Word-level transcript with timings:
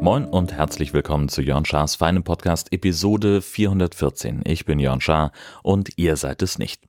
Moin 0.00 0.24
und 0.24 0.54
herzlich 0.54 0.94
willkommen 0.94 1.28
zu 1.28 1.42
Jörn 1.42 1.66
Schars 1.66 1.94
feinem 1.94 2.24
Podcast 2.24 2.72
Episode 2.72 3.42
414. 3.42 4.40
Ich 4.46 4.64
bin 4.64 4.78
Jörn 4.78 5.02
Schaar 5.02 5.32
und 5.62 5.90
ihr 5.96 6.16
seid 6.16 6.40
es 6.40 6.58
nicht. 6.58 6.88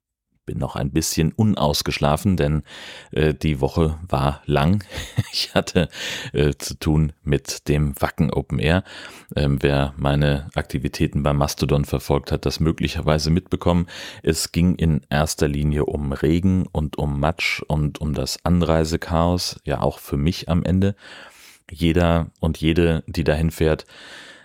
Bin 0.49 0.57
noch 0.57 0.75
ein 0.75 0.89
bisschen 0.89 1.31
unausgeschlafen, 1.31 2.35
denn 2.35 2.63
äh, 3.11 3.35
die 3.35 3.61
Woche 3.61 3.99
war 4.07 4.41
lang. 4.47 4.83
Ich 5.31 5.53
hatte 5.53 5.89
äh, 6.33 6.55
zu 6.57 6.73
tun 6.73 7.13
mit 7.21 7.67
dem 7.67 7.93
Wacken 8.01 8.33
Open 8.33 8.57
Air. 8.57 8.83
Ähm, 9.35 9.61
wer 9.61 9.93
meine 9.95 10.49
Aktivitäten 10.55 11.21
beim 11.21 11.37
Mastodon 11.37 11.85
verfolgt 11.85 12.31
hat, 12.31 12.47
das 12.47 12.59
möglicherweise 12.59 13.29
mitbekommen. 13.29 13.85
Es 14.23 14.51
ging 14.51 14.73
in 14.73 15.01
erster 15.11 15.47
Linie 15.47 15.85
um 15.85 16.13
Regen 16.13 16.65
und 16.65 16.97
um 16.97 17.19
Matsch 17.19 17.61
und 17.67 18.01
um 18.01 18.15
das 18.15 18.43
Anreisechaos, 18.43 19.59
ja 19.65 19.81
auch 19.81 19.99
für 19.99 20.17
mich 20.17 20.49
am 20.49 20.63
Ende 20.63 20.95
jeder 21.69 22.31
und 22.39 22.57
jede, 22.57 23.03
die 23.05 23.23
dahin 23.23 23.51
fährt, 23.51 23.85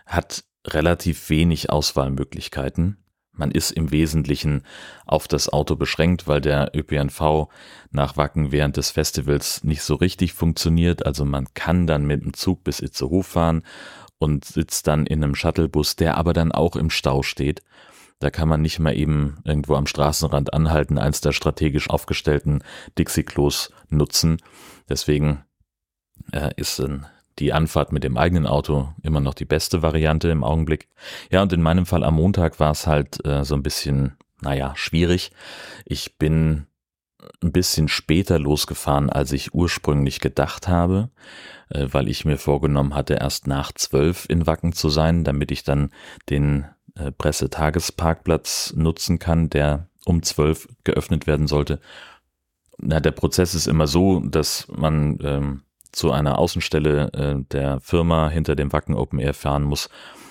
hat 0.05 0.44
relativ 0.66 1.30
wenig 1.30 1.70
Auswahlmöglichkeiten. 1.70 2.98
Man 3.36 3.50
ist 3.50 3.72
im 3.72 3.90
Wesentlichen 3.90 4.62
auf 5.06 5.26
das 5.28 5.48
Auto 5.48 5.76
beschränkt, 5.76 6.28
weil 6.28 6.40
der 6.40 6.70
ÖPNV 6.74 7.48
nach 7.90 8.16
Wacken 8.16 8.52
während 8.52 8.76
des 8.76 8.90
Festivals 8.90 9.64
nicht 9.64 9.82
so 9.82 9.96
richtig 9.96 10.32
funktioniert. 10.32 11.04
Also 11.04 11.24
man 11.24 11.48
kann 11.54 11.86
dann 11.86 12.06
mit 12.06 12.22
dem 12.22 12.34
Zug 12.34 12.62
bis 12.64 12.80
Itzehoe 12.80 13.22
fahren 13.22 13.62
und 14.18 14.44
sitzt 14.44 14.86
dann 14.86 15.06
in 15.06 15.22
einem 15.22 15.34
Shuttlebus, 15.34 15.96
der 15.96 16.16
aber 16.16 16.32
dann 16.32 16.52
auch 16.52 16.76
im 16.76 16.90
Stau 16.90 17.22
steht. 17.22 17.62
Da 18.20 18.30
kann 18.30 18.48
man 18.48 18.62
nicht 18.62 18.78
mal 18.78 18.96
eben 18.96 19.38
irgendwo 19.44 19.74
am 19.74 19.86
Straßenrand 19.86 20.54
anhalten, 20.54 20.98
eins 20.98 21.20
der 21.20 21.32
strategisch 21.32 21.91
aufgestellten 21.91 22.62
Dixie-Klos 22.98 23.72
nutzen. 23.91 24.38
Deswegen 24.88 25.44
äh, 26.32 26.50
ist 26.56 26.80
ein 26.80 27.06
die 27.38 27.52
Anfahrt 27.52 27.92
mit 27.92 28.04
dem 28.04 28.16
eigenen 28.16 28.46
Auto 28.46 28.92
immer 29.02 29.20
noch 29.20 29.34
die 29.34 29.44
beste 29.44 29.82
Variante 29.82 30.28
im 30.28 30.44
Augenblick. 30.44 30.88
Ja, 31.30 31.42
und 31.42 31.52
in 31.52 31.62
meinem 31.62 31.86
Fall 31.86 32.04
am 32.04 32.14
Montag 32.14 32.60
war 32.60 32.70
es 32.70 32.86
halt 32.86 33.24
äh, 33.26 33.44
so 33.44 33.54
ein 33.54 33.62
bisschen, 33.62 34.16
naja, 34.41 34.72
schwierig. 34.76 35.32
Ich 35.84 36.16
bin 36.16 36.66
ein 37.42 37.52
bisschen 37.52 37.88
später 37.88 38.38
losgefahren, 38.38 39.10
als 39.10 39.32
ich 39.32 39.54
ursprünglich 39.54 40.20
gedacht 40.20 40.68
habe, 40.68 41.10
äh, 41.70 41.86
weil 41.91 42.08
ich 42.08 42.24
mir 42.24 42.38
vorgenommen 42.38 42.94
hatte, 42.94 43.14
erst 43.14 43.46
nach 43.46 43.72
zwölf 43.72 44.26
in 44.28 44.46
Wacken 44.46 44.72
zu 44.72 44.88
sein, 44.88 45.24
damit 45.24 45.50
ich 45.50 45.64
dann 45.64 45.91
den 46.30 46.66
äh, 46.96 47.10
Pressetagesparkplatz 47.12 48.74
nutzen 48.76 49.19
kann, 49.19 49.50
der 49.50 49.88
um 50.04 50.22
zwölf 50.22 50.69
geöffnet 50.84 51.26
werden 51.26 51.46
sollte. 51.46 51.80
Na, 52.78 53.00
der 53.00 53.12
Prozess 53.12 53.54
ist 53.54 53.66
immer 53.66 53.86
so, 53.86 54.20
dass 54.20 54.66
man 54.69 55.19
ähm, 55.22 55.62
zu 55.95 56.12
einer 56.12 56.39
Außenstelle 56.39 57.12
äh, 57.12 57.45
der 57.53 57.81
Firma 57.81 58.28
hinter 58.28 58.56
dem 58.56 58.73
Wacken 58.73 58.95
Open 58.95 59.19
Air 59.19 59.34
fahren 59.34 59.62
muss, 59.62 59.89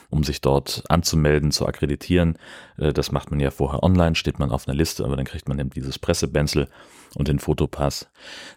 um 0.10 0.24
sich 0.24 0.42
dort 0.42 0.84
anzumelden, 0.90 1.52
zu 1.52 1.66
akkreditieren. 1.66 2.38
Äh, 2.78 2.94
das 2.94 3.12
macht 3.12 3.32
man 3.32 3.40
ja 3.40 3.52
vorher 3.52 3.84
online, 3.84 4.16
steht 4.16 4.40
man 4.40 4.52
auf 4.52 4.68
einer 4.68 4.78
Liste, 4.78 5.06
aber 5.06 5.16
dann 5.16 5.26
kriegt 5.26 5.48
man 5.48 5.60
eben 5.60 5.70
dieses 5.70 6.00
Pressebenzel 6.00 6.68
und 7.16 7.28
den 7.28 7.40
Fotopass, 7.40 8.10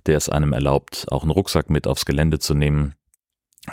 der 0.07 0.17
es 0.17 0.29
einem 0.29 0.53
erlaubt, 0.53 1.07
auch 1.11 1.23
einen 1.23 1.31
Rucksack 1.31 1.71
mit 1.71 1.87
aufs 1.87 2.07
Gelände 2.07 2.39
zu 2.39 2.55
nehmen, 2.55 2.95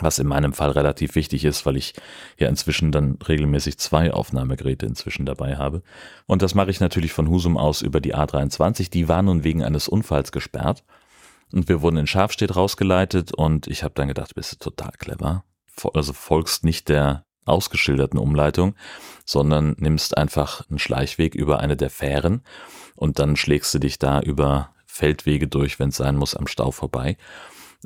was 0.00 0.18
in 0.18 0.26
meinem 0.26 0.52
Fall 0.52 0.70
relativ 0.70 1.14
wichtig 1.14 1.44
ist, 1.44 1.66
weil 1.66 1.76
ich 1.76 1.94
ja 2.38 2.48
inzwischen 2.48 2.90
dann 2.90 3.18
regelmäßig 3.28 3.78
zwei 3.78 4.12
Aufnahmegeräte 4.12 4.86
inzwischen 4.86 5.24
dabei 5.24 5.56
habe. 5.56 5.82
Und 6.26 6.42
das 6.42 6.54
mache 6.54 6.70
ich 6.70 6.80
natürlich 6.80 7.12
von 7.12 7.28
Husum 7.28 7.56
aus 7.56 7.82
über 7.82 8.00
die 8.00 8.14
A23. 8.14 8.90
Die 8.90 9.08
war 9.08 9.22
nun 9.22 9.44
wegen 9.44 9.62
eines 9.62 9.88
Unfalls 9.88 10.32
gesperrt. 10.32 10.84
Und 11.52 11.68
wir 11.68 11.82
wurden 11.82 11.98
in 11.98 12.06
Schafstedt 12.06 12.56
rausgeleitet 12.56 13.32
und 13.32 13.66
ich 13.66 13.82
habe 13.84 13.94
dann 13.94 14.08
gedacht, 14.08 14.34
bist 14.34 14.52
du 14.52 14.56
total 14.56 14.92
clever. 14.98 15.44
Also 15.92 16.12
folgst 16.12 16.64
nicht 16.64 16.88
der 16.88 17.24
ausgeschilderten 17.44 18.18
Umleitung, 18.18 18.74
sondern 19.24 19.74
nimmst 19.78 20.16
einfach 20.16 20.68
einen 20.68 20.78
Schleichweg 20.78 21.34
über 21.34 21.60
eine 21.60 21.76
der 21.76 21.90
Fähren 21.90 22.42
und 22.96 23.18
dann 23.18 23.36
schlägst 23.36 23.74
du 23.74 23.78
dich 23.78 23.98
da 23.98 24.20
über 24.20 24.70
Feldwege 24.86 25.48
durch, 25.48 25.78
wenn 25.78 25.88
es 25.90 25.96
sein 25.96 26.16
muss, 26.16 26.34
am 26.34 26.46
Stau 26.46 26.70
vorbei. 26.70 27.16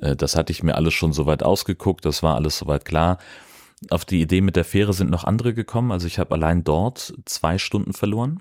Äh, 0.01 0.17
das 0.17 0.37
hatte 0.37 0.53
ich 0.53 0.63
mir 0.63 0.75
alles 0.75 0.95
schon 0.95 1.13
soweit 1.13 1.43
ausgeguckt, 1.43 2.05
das 2.05 2.23
war 2.23 2.37
alles 2.37 2.59
soweit 2.59 2.85
klar. 2.85 3.19
Auf 3.91 4.05
die 4.05 4.21
Idee 4.21 4.41
mit 4.41 4.57
der 4.57 4.65
Fähre 4.65 4.93
sind 4.93 5.11
noch 5.11 5.25
andere 5.25 5.55
gekommen. 5.55 5.93
Also 5.93 6.07
ich 6.07 6.19
habe 6.19 6.35
allein 6.35 6.65
dort 6.65 7.15
zwei 7.25 7.59
Stunden 7.59 7.93
verloren, 7.93 8.41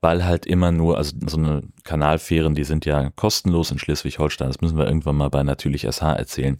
weil 0.00 0.24
halt 0.24 0.46
immer 0.46 0.70
nur, 0.70 0.96
also 0.96 1.16
so 1.26 1.36
eine 1.36 1.62
Kanalfähren, 1.84 2.54
die 2.54 2.64
sind 2.64 2.86
ja 2.86 3.10
kostenlos 3.10 3.70
in 3.70 3.78
Schleswig-Holstein. 3.78 4.48
Das 4.48 4.60
müssen 4.60 4.78
wir 4.78 4.86
irgendwann 4.86 5.16
mal 5.16 5.30
bei 5.30 5.42
Natürlich 5.42 5.82
SH 5.82 6.02
erzählen. 6.02 6.58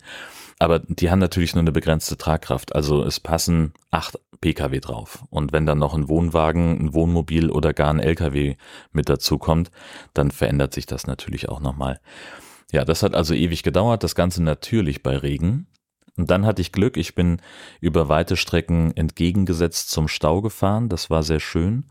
Aber 0.59 0.78
die 0.78 1.10
haben 1.10 1.19
natürlich 1.19 1.54
nur 1.54 1.62
eine 1.62 1.72
begrenzte 1.72 2.16
Tragkraft. 2.16 2.75
Also 2.75 3.03
es 3.04 3.20
passen 3.20 3.75
acht 3.91 4.19
Pkw 4.41 4.81
drauf. 4.81 5.25
Und 5.31 5.53
wenn 5.53 5.66
dann 5.66 5.78
noch 5.78 5.94
ein 5.94 6.08
Wohnwagen, 6.08 6.78
ein 6.81 6.94
Wohnmobil 6.94 7.50
oder 7.50 7.72
gar 7.75 7.91
ein 7.91 8.00
LKW 8.00 8.56
mit 8.93 9.08
dazu 9.08 9.38
kommt, 9.38 9.70
dann 10.14 10.31
verändert 10.31 10.72
sich 10.72 10.87
das 10.87 11.06
natürlich 11.06 11.48
auch 11.48 11.60
nochmal. 11.60 12.00
Ja, 12.72 12.84
das 12.84 13.03
hat 13.03 13.14
also 13.14 13.34
ewig 13.34 13.62
gedauert. 13.62 14.03
Das 14.03 14.14
Ganze 14.14 14.43
natürlich 14.43 15.03
bei 15.03 15.16
Regen. 15.16 15.66
Und 16.16 16.31
dann 16.31 16.47
hatte 16.47 16.62
ich 16.62 16.72
Glück, 16.72 16.97
ich 16.97 17.15
bin 17.15 17.41
über 17.81 18.09
weite 18.09 18.37
Strecken 18.37 18.97
entgegengesetzt 18.97 19.91
zum 19.91 20.09
Stau 20.09 20.41
gefahren. 20.41 20.88
Das 20.88 21.10
war 21.10 21.22
sehr 21.22 21.41
schön, 21.41 21.87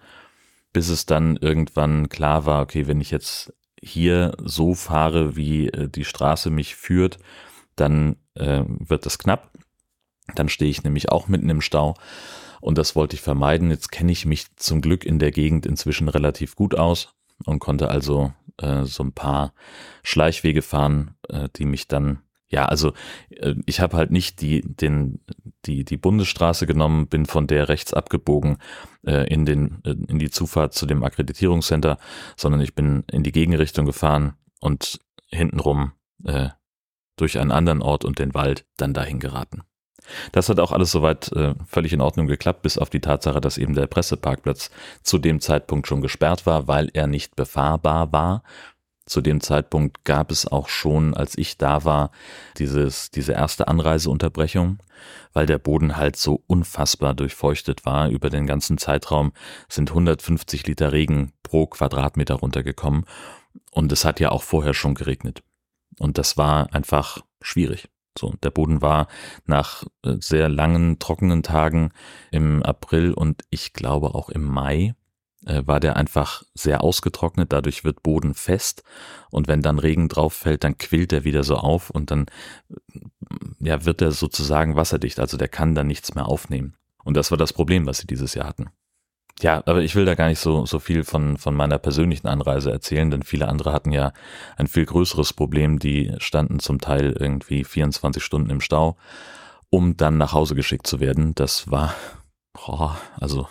bis 0.73 0.89
es 0.89 1.05
dann 1.05 1.37
irgendwann 1.37 2.09
klar 2.09 2.45
war, 2.45 2.63
okay, 2.63 2.87
wenn 2.87 3.01
ich 3.01 3.11
jetzt 3.11 3.53
hier 3.81 4.35
so 4.43 4.73
fahre, 4.73 5.35
wie 5.35 5.67
äh, 5.67 5.89
die 5.89 6.05
Straße 6.05 6.49
mich 6.49 6.75
führt, 6.75 7.19
dann 7.75 8.15
äh, 8.33 8.63
wird 8.67 9.05
das 9.05 9.19
knapp. 9.19 9.51
Dann 10.33 10.49
stehe 10.49 10.71
ich 10.71 10.83
nämlich 10.83 11.11
auch 11.11 11.27
mitten 11.27 11.49
im 11.49 11.61
Stau. 11.61 11.93
Und 12.61 12.79
das 12.79 12.95
wollte 12.95 13.15
ich 13.15 13.21
vermeiden. 13.21 13.69
Jetzt 13.69 13.91
kenne 13.91 14.11
ich 14.11 14.25
mich 14.25 14.55
zum 14.55 14.81
Glück 14.81 15.05
in 15.05 15.19
der 15.19 15.31
Gegend 15.31 15.67
inzwischen 15.67 16.09
relativ 16.09 16.55
gut 16.55 16.75
aus 16.75 17.13
und 17.45 17.59
konnte 17.59 17.89
also 17.89 18.33
äh, 18.57 18.85
so 18.85 19.03
ein 19.03 19.11
paar 19.11 19.53
Schleichwege 20.03 20.63
fahren, 20.63 21.15
äh, 21.29 21.47
die 21.55 21.65
mich 21.65 21.87
dann 21.87 22.21
ja, 22.47 22.65
also 22.65 22.93
äh, 23.29 23.55
ich 23.65 23.79
habe 23.79 23.97
halt 23.97 24.11
nicht 24.11 24.41
die, 24.41 24.61
den, 24.61 25.19
die, 25.65 25.83
die 25.83 25.97
Bundesstraße 25.97 26.67
genommen, 26.67 27.07
bin 27.07 27.25
von 27.25 27.47
der 27.47 27.69
rechts 27.69 27.93
abgebogen 27.93 28.57
äh, 29.05 29.27
in, 29.33 29.45
den, 29.45 29.79
äh, 29.83 29.95
in 30.07 30.19
die 30.19 30.29
Zufahrt 30.29 30.73
zu 30.73 30.85
dem 30.85 31.03
Akkreditierungscenter, 31.03 31.97
sondern 32.37 32.61
ich 32.61 32.75
bin 32.75 33.03
in 33.11 33.23
die 33.23 33.31
Gegenrichtung 33.31 33.85
gefahren 33.85 34.35
und 34.59 34.99
hintenrum 35.29 35.93
äh, 36.23 36.49
durch 37.17 37.39
einen 37.39 37.51
anderen 37.51 37.81
Ort 37.81 38.05
und 38.05 38.19
den 38.19 38.33
Wald 38.33 38.65
dann 38.77 38.93
dahin 38.93 39.19
geraten. 39.19 39.63
Das 40.31 40.49
hat 40.49 40.59
auch 40.59 40.71
alles 40.71 40.91
soweit 40.91 41.31
äh, 41.31 41.55
völlig 41.65 41.93
in 41.93 42.01
Ordnung 42.01 42.27
geklappt, 42.27 42.61
bis 42.61 42.77
auf 42.77 42.91
die 42.91 42.99
Tatsache, 42.99 43.41
dass 43.41 43.57
eben 43.57 43.73
der 43.73 43.87
Presseparkplatz 43.87 44.69
zu 45.01 45.17
dem 45.17 45.39
Zeitpunkt 45.39 45.87
schon 45.87 46.01
gesperrt 46.01 46.45
war, 46.45 46.67
weil 46.67 46.89
er 46.93 47.07
nicht 47.07 47.35
befahrbar 47.35 48.11
war. 48.11 48.43
Zu 49.05 49.21
dem 49.21 49.39
Zeitpunkt 49.39 50.03
gab 50.03 50.31
es 50.31 50.47
auch 50.47 50.67
schon, 50.67 51.13
als 51.13 51.37
ich 51.37 51.57
da 51.57 51.85
war, 51.85 52.11
dieses, 52.57 53.11
diese 53.11 53.33
erste 53.33 53.67
Anreiseunterbrechung, 53.67 54.79
weil 55.31 55.45
der 55.45 55.59
Boden 55.59 55.95
halt 55.95 56.15
so 56.15 56.43
unfassbar 56.47 57.13
durchfeuchtet 57.13 57.85
war. 57.85 58.09
Über 58.09 58.31
den 58.31 58.47
ganzen 58.47 58.79
Zeitraum 58.79 59.31
sind 59.69 59.91
150 59.91 60.65
Liter 60.65 60.91
Regen 60.91 61.33
pro 61.43 61.67
Quadratmeter 61.67 62.35
runtergekommen. 62.35 63.05
Und 63.71 63.91
es 63.91 64.05
hat 64.05 64.19
ja 64.19 64.31
auch 64.31 64.41
vorher 64.41 64.73
schon 64.73 64.95
geregnet. 64.95 65.43
Und 65.99 66.17
das 66.17 66.35
war 66.35 66.73
einfach 66.73 67.19
schwierig. 67.41 67.89
So, 68.17 68.33
der 68.43 68.49
Boden 68.49 68.81
war 68.81 69.07
nach 69.45 69.83
äh, 70.03 70.15
sehr 70.19 70.49
langen, 70.49 70.99
trockenen 70.99 71.43
Tagen 71.43 71.91
im 72.31 72.63
April 72.63 73.13
und 73.13 73.43
ich 73.49 73.73
glaube 73.73 74.15
auch 74.15 74.29
im 74.29 74.45
Mai 74.45 74.95
war 75.65 75.79
der 75.79 75.95
einfach 75.95 76.43
sehr 76.53 76.83
ausgetrocknet, 76.83 77.51
dadurch 77.51 77.83
wird 77.83 78.03
Boden 78.03 78.33
fest 78.33 78.83
und 79.29 79.47
wenn 79.47 79.61
dann 79.61 79.79
Regen 79.79 80.09
drauf 80.09 80.33
fällt, 80.33 80.63
dann 80.63 80.77
quillt 80.77 81.13
er 81.13 81.23
wieder 81.23 81.43
so 81.43 81.55
auf 81.55 81.89
und 81.89 82.11
dann 82.11 82.25
äh, 82.69 82.99
ja, 83.59 83.85
wird 83.85 84.01
er 84.01 84.11
sozusagen 84.11 84.75
wasserdicht, 84.75 85.19
also 85.19 85.37
der 85.37 85.47
kann 85.47 85.75
dann 85.75 85.87
nichts 85.87 86.15
mehr 86.15 86.27
aufnehmen. 86.27 86.75
Und 87.03 87.15
das 87.15 87.31
war 87.31 87.37
das 87.37 87.53
Problem, 87.53 87.85
was 87.85 87.99
sie 87.99 88.07
dieses 88.07 88.33
Jahr 88.33 88.47
hatten. 88.47 88.69
Ja, 89.41 89.61
aber 89.65 89.81
ich 89.81 89.95
will 89.95 90.05
da 90.05 90.15
gar 90.15 90.29
nicht 90.29 90.39
so, 90.39 90.65
so 90.65 90.79
viel 90.79 91.03
von, 91.03 91.37
von 91.37 91.55
meiner 91.55 91.77
persönlichen 91.77 92.27
Anreise 92.27 92.71
erzählen, 92.71 93.11
denn 93.11 93.23
viele 93.23 93.49
andere 93.49 93.73
hatten 93.73 93.91
ja 93.91 94.13
ein 94.55 94.67
viel 94.67 94.85
größeres 94.85 95.33
Problem. 95.33 95.77
Die 95.77 96.13
standen 96.19 96.59
zum 96.59 96.79
Teil 96.79 97.15
irgendwie 97.19 97.65
24 97.65 98.23
Stunden 98.23 98.49
im 98.49 98.61
Stau, 98.61 98.95
um 99.69 99.97
dann 99.97 100.17
nach 100.17 100.31
Hause 100.31 100.55
geschickt 100.55 100.87
zu 100.87 101.01
werden. 101.01 101.35
Das 101.35 101.69
war, 101.69 101.93
boah, 102.65 102.97
also 103.19 103.47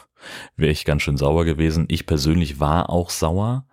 wäre 0.56 0.72
ich 0.72 0.84
ganz 0.84 1.02
schön 1.02 1.16
sauer 1.16 1.44
gewesen. 1.44 1.86
Ich 1.88 2.06
persönlich 2.06 2.60
war 2.60 2.90
auch 2.90 3.10
sauer, 3.10 3.66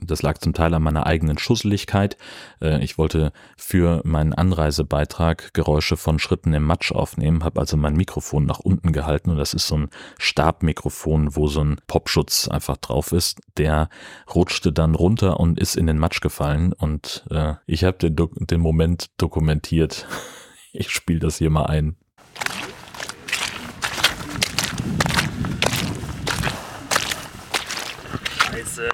das 0.00 0.22
lag 0.22 0.38
zum 0.38 0.52
Teil 0.52 0.74
an 0.74 0.82
meiner 0.82 1.06
eigenen 1.06 1.38
Schusseligkeit. 1.38 2.16
Äh, 2.60 2.82
ich 2.84 2.98
wollte 2.98 3.32
für 3.56 4.00
meinen 4.04 4.32
Anreisebeitrag 4.32 5.52
Geräusche 5.54 5.96
von 5.96 6.18
Schritten 6.18 6.52
im 6.54 6.64
Matsch 6.64 6.92
aufnehmen, 6.92 7.42
habe 7.44 7.60
also 7.60 7.76
mein 7.76 7.96
Mikrofon 7.96 8.46
nach 8.46 8.60
unten 8.60 8.92
gehalten 8.92 9.30
und 9.30 9.38
das 9.38 9.54
ist 9.54 9.66
so 9.66 9.76
ein 9.76 9.90
Stabmikrofon, 10.18 11.34
wo 11.34 11.48
so 11.48 11.62
ein 11.62 11.80
Popschutz 11.86 12.48
einfach 12.48 12.76
drauf 12.76 13.12
ist. 13.12 13.40
Der 13.56 13.88
rutschte 14.32 14.72
dann 14.72 14.94
runter 14.94 15.40
und 15.40 15.58
ist 15.58 15.76
in 15.76 15.86
den 15.86 15.98
Matsch 15.98 16.20
gefallen 16.20 16.72
und 16.72 17.24
äh, 17.30 17.54
ich 17.66 17.84
habe 17.84 17.98
den, 17.98 18.16
den 18.36 18.60
Moment 18.60 19.10
dokumentiert. 19.16 20.06
Ich 20.74 20.90
spiele 20.90 21.18
das 21.18 21.38
hier 21.38 21.48
mal 21.48 21.64
ein. 21.64 21.96
Scheiße. 28.78 28.90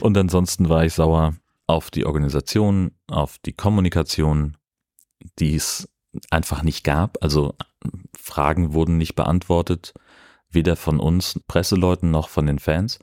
Und 0.00 0.16
ansonsten 0.16 0.68
war 0.68 0.84
ich 0.84 0.94
sauer 0.94 1.34
auf 1.66 1.90
die 1.90 2.06
Organisation, 2.06 2.92
auf 3.08 3.38
die 3.38 3.52
Kommunikation, 3.52 4.56
die 5.38 5.54
es 5.54 5.88
einfach 6.30 6.62
nicht 6.62 6.84
gab. 6.84 7.18
Also 7.22 7.54
Fragen 8.18 8.72
wurden 8.72 8.96
nicht 8.96 9.14
beantwortet, 9.14 9.92
weder 10.50 10.76
von 10.76 10.98
uns 10.98 11.38
Presseleuten 11.46 12.10
noch 12.10 12.28
von 12.28 12.46
den 12.46 12.58
Fans. 12.58 12.98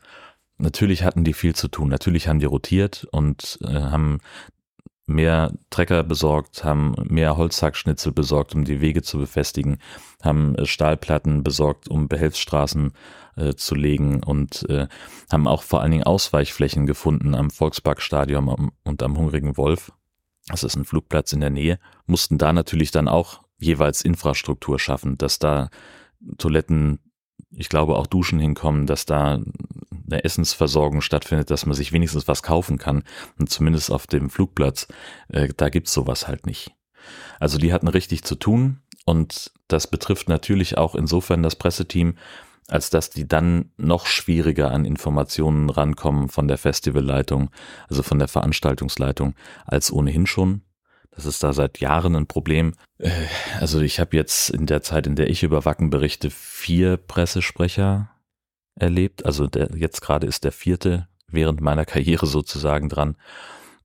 Natürlich 0.57 1.03
hatten 1.03 1.23
die 1.23 1.33
viel 1.33 1.55
zu 1.55 1.67
tun. 1.67 1.87
Natürlich 1.89 2.27
haben 2.27 2.39
die 2.39 2.45
rotiert 2.45 3.07
und 3.11 3.59
äh, 3.61 3.67
haben 3.67 4.19
mehr 5.07 5.53
Trecker 5.69 6.03
besorgt, 6.03 6.63
haben 6.63 6.93
mehr 7.07 7.37
Holzhackschnitzel 7.37 8.11
besorgt, 8.11 8.53
um 8.53 8.65
die 8.65 8.81
Wege 8.81 9.01
zu 9.01 9.17
befestigen, 9.17 9.79
haben 10.21 10.55
äh, 10.55 10.65
Stahlplatten 10.65 11.43
besorgt, 11.43 11.87
um 11.87 12.07
Behelfsstraßen 12.07 12.91
äh, 13.37 13.55
zu 13.55 13.73
legen 13.73 14.21
und 14.21 14.69
äh, 14.69 14.87
haben 15.31 15.47
auch 15.47 15.63
vor 15.63 15.81
allen 15.81 15.91
Dingen 15.91 16.03
Ausweichflächen 16.03 16.85
gefunden 16.85 17.35
am 17.35 17.49
Volksparkstadion 17.49 18.71
und 18.83 19.01
am 19.01 19.17
Hungrigen 19.17 19.57
Wolf. 19.57 19.91
Das 20.47 20.63
ist 20.63 20.75
ein 20.75 20.85
Flugplatz 20.85 21.33
in 21.33 21.41
der 21.41 21.49
Nähe, 21.49 21.79
mussten 22.05 22.37
da 22.37 22.53
natürlich 22.53 22.91
dann 22.91 23.07
auch 23.07 23.41
jeweils 23.57 24.01
Infrastruktur 24.01 24.77
schaffen, 24.77 25.17
dass 25.17 25.39
da 25.39 25.69
Toiletten, 26.37 26.99
ich 27.51 27.69
glaube 27.69 27.95
auch 27.95 28.07
Duschen 28.07 28.39
hinkommen, 28.39 28.85
dass 28.85 29.05
da 29.05 29.41
eine 30.07 30.23
Essensversorgung 30.23 31.01
stattfindet, 31.01 31.51
dass 31.51 31.65
man 31.65 31.75
sich 31.75 31.91
wenigstens 31.91 32.27
was 32.27 32.43
kaufen 32.43 32.77
kann. 32.77 33.03
Und 33.37 33.49
zumindest 33.49 33.91
auf 33.91 34.07
dem 34.07 34.29
Flugplatz, 34.29 34.87
äh, 35.29 35.49
da 35.55 35.69
gibt's 35.69 35.93
sowas 35.93 36.27
halt 36.27 36.45
nicht. 36.45 36.71
Also 37.39 37.57
die 37.57 37.73
hatten 37.73 37.87
richtig 37.87 38.23
zu 38.23 38.35
tun 38.35 38.81
und 39.05 39.51
das 39.67 39.87
betrifft 39.87 40.29
natürlich 40.29 40.77
auch 40.77 40.95
insofern 40.95 41.43
das 41.43 41.55
Presseteam, 41.55 42.15
als 42.67 42.89
dass 42.89 43.09
die 43.09 43.27
dann 43.27 43.71
noch 43.77 44.05
schwieriger 44.05 44.71
an 44.71 44.85
Informationen 44.85 45.69
rankommen 45.69 46.29
von 46.29 46.47
der 46.47 46.57
Festivalleitung, 46.57 47.49
also 47.87 48.03
von 48.03 48.19
der 48.19 48.27
Veranstaltungsleitung, 48.27 49.35
als 49.65 49.91
ohnehin 49.91 50.27
schon. 50.27 50.61
Das 51.11 51.25
ist 51.25 51.43
da 51.43 51.53
seit 51.53 51.79
Jahren 51.79 52.15
ein 52.15 52.27
Problem. 52.27 52.73
Äh, 52.97 53.09
also 53.59 53.79
ich 53.81 53.99
habe 53.99 54.15
jetzt 54.15 54.49
in 54.49 54.65
der 54.65 54.81
Zeit, 54.81 55.07
in 55.07 55.15
der 55.15 55.29
ich 55.29 55.43
über 55.43 55.65
Wacken 55.65 55.89
berichte, 55.89 56.29
vier 56.29 56.97
Pressesprecher 56.97 58.09
erlebt. 58.79 59.25
Also 59.25 59.47
der, 59.47 59.69
jetzt 59.75 60.01
gerade 60.01 60.27
ist 60.27 60.43
der 60.43 60.51
vierte 60.51 61.07
während 61.29 61.61
meiner 61.61 61.85
Karriere 61.85 62.25
sozusagen 62.25 62.89
dran. 62.89 63.17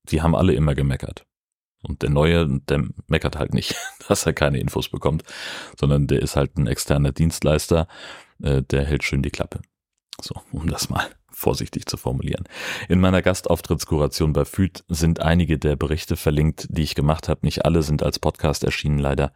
Die 0.09 0.23
haben 0.23 0.35
alle 0.35 0.55
immer 0.55 0.75
gemeckert. 0.75 1.25
Und 1.83 2.03
der 2.03 2.11
Neue, 2.11 2.61
der 2.69 2.85
meckert 3.09 3.37
halt 3.37 3.55
nicht, 3.55 3.75
dass 4.09 4.25
er 4.27 4.33
keine 4.33 4.59
Infos 4.59 4.89
bekommt, 4.89 5.25
sondern 5.79 6.06
der 6.06 6.23
ist 6.23 6.37
halt 6.37 6.56
ein 6.56 6.67
externer 6.67 7.12
Dienstleister, 7.12 7.89
äh, 8.43 8.62
der 8.62 8.85
hält 8.85 9.05
schön 9.05 9.23
die 9.23 9.31
Klappe. 9.31 9.61
So, 10.21 10.35
um 10.53 10.69
das 10.69 10.89
mal 10.89 11.05
vorsichtig 11.33 11.87
zu 11.87 11.97
formulieren. 11.97 12.44
In 12.89 13.00
meiner 13.00 13.23
Gastauftrittskoration 13.23 14.33
bei 14.33 14.44
FÜD 14.44 14.85
sind 14.89 15.21
einige 15.21 15.59
der 15.59 15.77
Berichte 15.77 16.17
verlinkt, 16.17 16.67
die 16.71 16.83
ich 16.83 16.94
gemacht 16.94 17.29
habe. 17.29 17.41
Nicht 17.43 17.65
alle 17.65 17.83
sind 17.83 18.03
als 18.03 18.19
Podcast 18.19 18.62
erschienen, 18.62 18.99
leider. 18.99 19.33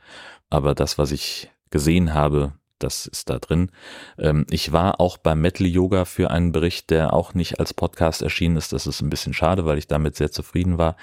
Aber 0.48 0.74
das, 0.74 0.98
was 0.98 1.10
ich 1.10 1.50
gesehen 1.70 2.14
habe, 2.14 2.52
das 2.78 3.06
ist 3.06 3.30
da 3.30 3.38
drin. 3.38 3.70
Ähm, 4.18 4.46
ich 4.50 4.72
war 4.72 5.00
auch 5.00 5.18
beim 5.18 5.40
Metal 5.40 5.66
Yoga 5.66 6.04
für 6.04 6.30
einen 6.30 6.52
Bericht, 6.52 6.90
der 6.90 7.12
auch 7.12 7.34
nicht 7.34 7.58
als 7.60 7.74
Podcast 7.74 8.22
erschienen 8.22 8.56
ist. 8.56 8.72
Das 8.72 8.86
ist 8.86 9.00
ein 9.00 9.10
bisschen 9.10 9.34
schade, 9.34 9.64
weil 9.64 9.78
ich 9.78 9.86
damit 9.86 10.16
sehr 10.16 10.30
zufrieden 10.30 10.78
war. 10.78 10.96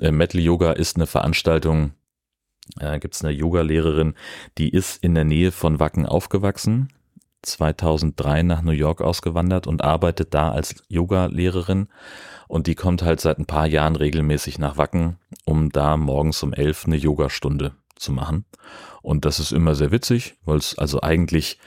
Äh, 0.00 0.12
Metal 0.12 0.40
Yoga 0.40 0.72
ist 0.72 0.96
eine 0.96 1.06
Veranstaltung, 1.06 1.92
äh, 2.78 2.98
gibt 2.98 3.14
es 3.14 3.24
eine 3.24 3.32
Yoga-Lehrerin, 3.32 4.14
die 4.58 4.70
ist 4.70 5.02
in 5.02 5.14
der 5.14 5.24
Nähe 5.24 5.52
von 5.52 5.80
Wacken 5.80 6.06
aufgewachsen, 6.06 6.88
2003 7.42 8.42
nach 8.42 8.62
New 8.62 8.72
York 8.72 9.00
ausgewandert 9.00 9.66
und 9.66 9.82
arbeitet 9.82 10.34
da 10.34 10.50
als 10.50 10.74
Yoga-Lehrerin. 10.88 11.88
Und 12.48 12.66
die 12.66 12.74
kommt 12.74 13.02
halt 13.02 13.20
seit 13.20 13.38
ein 13.38 13.46
paar 13.46 13.66
Jahren 13.66 13.94
regelmäßig 13.94 14.58
nach 14.58 14.76
Wacken, 14.76 15.18
um 15.44 15.70
da 15.70 15.96
morgens 15.96 16.42
um 16.42 16.52
elf 16.52 16.84
eine 16.84 16.96
Yogastunde 16.96 17.72
zu 18.00 18.12
machen. 18.12 18.44
Und 19.02 19.24
das 19.24 19.38
ist 19.38 19.52
immer 19.52 19.74
sehr 19.74 19.92
witzig, 19.92 20.36
weil 20.44 20.58
es 20.58 20.76
also 20.76 21.00
eigentlich 21.02 21.58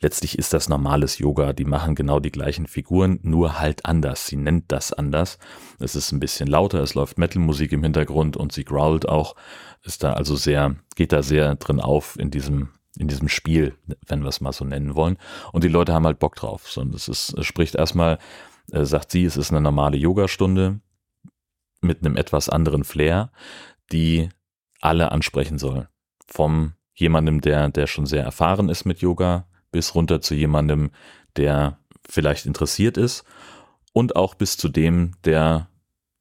letztlich 0.00 0.38
ist 0.38 0.52
das 0.52 0.68
normales 0.68 1.18
Yoga. 1.18 1.52
Die 1.52 1.64
machen 1.64 1.94
genau 1.94 2.20
die 2.20 2.32
gleichen 2.32 2.66
Figuren, 2.66 3.20
nur 3.22 3.60
halt 3.60 3.86
anders. 3.86 4.26
Sie 4.26 4.36
nennt 4.36 4.70
das 4.72 4.92
anders. 4.92 5.38
Es 5.78 5.94
ist 5.94 6.12
ein 6.12 6.20
bisschen 6.20 6.48
lauter, 6.48 6.80
es 6.80 6.94
läuft 6.94 7.18
Metal-Musik 7.18 7.72
im 7.72 7.82
Hintergrund 7.82 8.36
und 8.36 8.52
sie 8.52 8.64
growlt 8.64 9.08
auch. 9.08 9.36
Ist 9.84 10.02
da 10.02 10.12
also 10.12 10.36
sehr, 10.36 10.76
geht 10.96 11.12
da 11.12 11.22
sehr 11.22 11.54
drin 11.54 11.80
auf 11.80 12.18
in 12.18 12.30
diesem 12.30 12.70
in 12.98 13.08
diesem 13.08 13.30
Spiel, 13.30 13.74
wenn 14.06 14.20
wir 14.20 14.28
es 14.28 14.42
mal 14.42 14.52
so 14.52 14.66
nennen 14.66 14.94
wollen. 14.94 15.16
Und 15.52 15.64
die 15.64 15.68
Leute 15.68 15.94
haben 15.94 16.04
halt 16.04 16.18
Bock 16.18 16.34
drauf. 16.36 16.70
So, 16.70 16.84
das 16.84 17.08
ist, 17.08 17.32
es 17.38 17.46
spricht 17.46 17.74
erstmal, 17.74 18.18
äh, 18.70 18.84
sagt 18.84 19.10
sie, 19.10 19.24
es 19.24 19.38
ist 19.38 19.50
eine 19.50 19.62
normale 19.62 19.96
Yogastunde 19.96 20.80
mit 21.80 22.04
einem 22.04 22.16
etwas 22.18 22.50
anderen 22.50 22.84
Flair, 22.84 23.32
die 23.92 24.28
alle 24.82 25.12
ansprechen 25.12 25.58
soll. 25.58 25.88
Vom 26.26 26.74
jemandem, 26.94 27.40
der, 27.40 27.70
der 27.70 27.86
schon 27.86 28.06
sehr 28.06 28.22
erfahren 28.22 28.68
ist 28.68 28.84
mit 28.84 29.00
Yoga, 29.00 29.46
bis 29.70 29.94
runter 29.94 30.20
zu 30.20 30.34
jemandem, 30.34 30.90
der 31.36 31.78
vielleicht 32.08 32.46
interessiert 32.46 32.96
ist 32.96 33.24
und 33.92 34.16
auch 34.16 34.34
bis 34.34 34.56
zu 34.56 34.68
dem, 34.68 35.12
der 35.24 35.68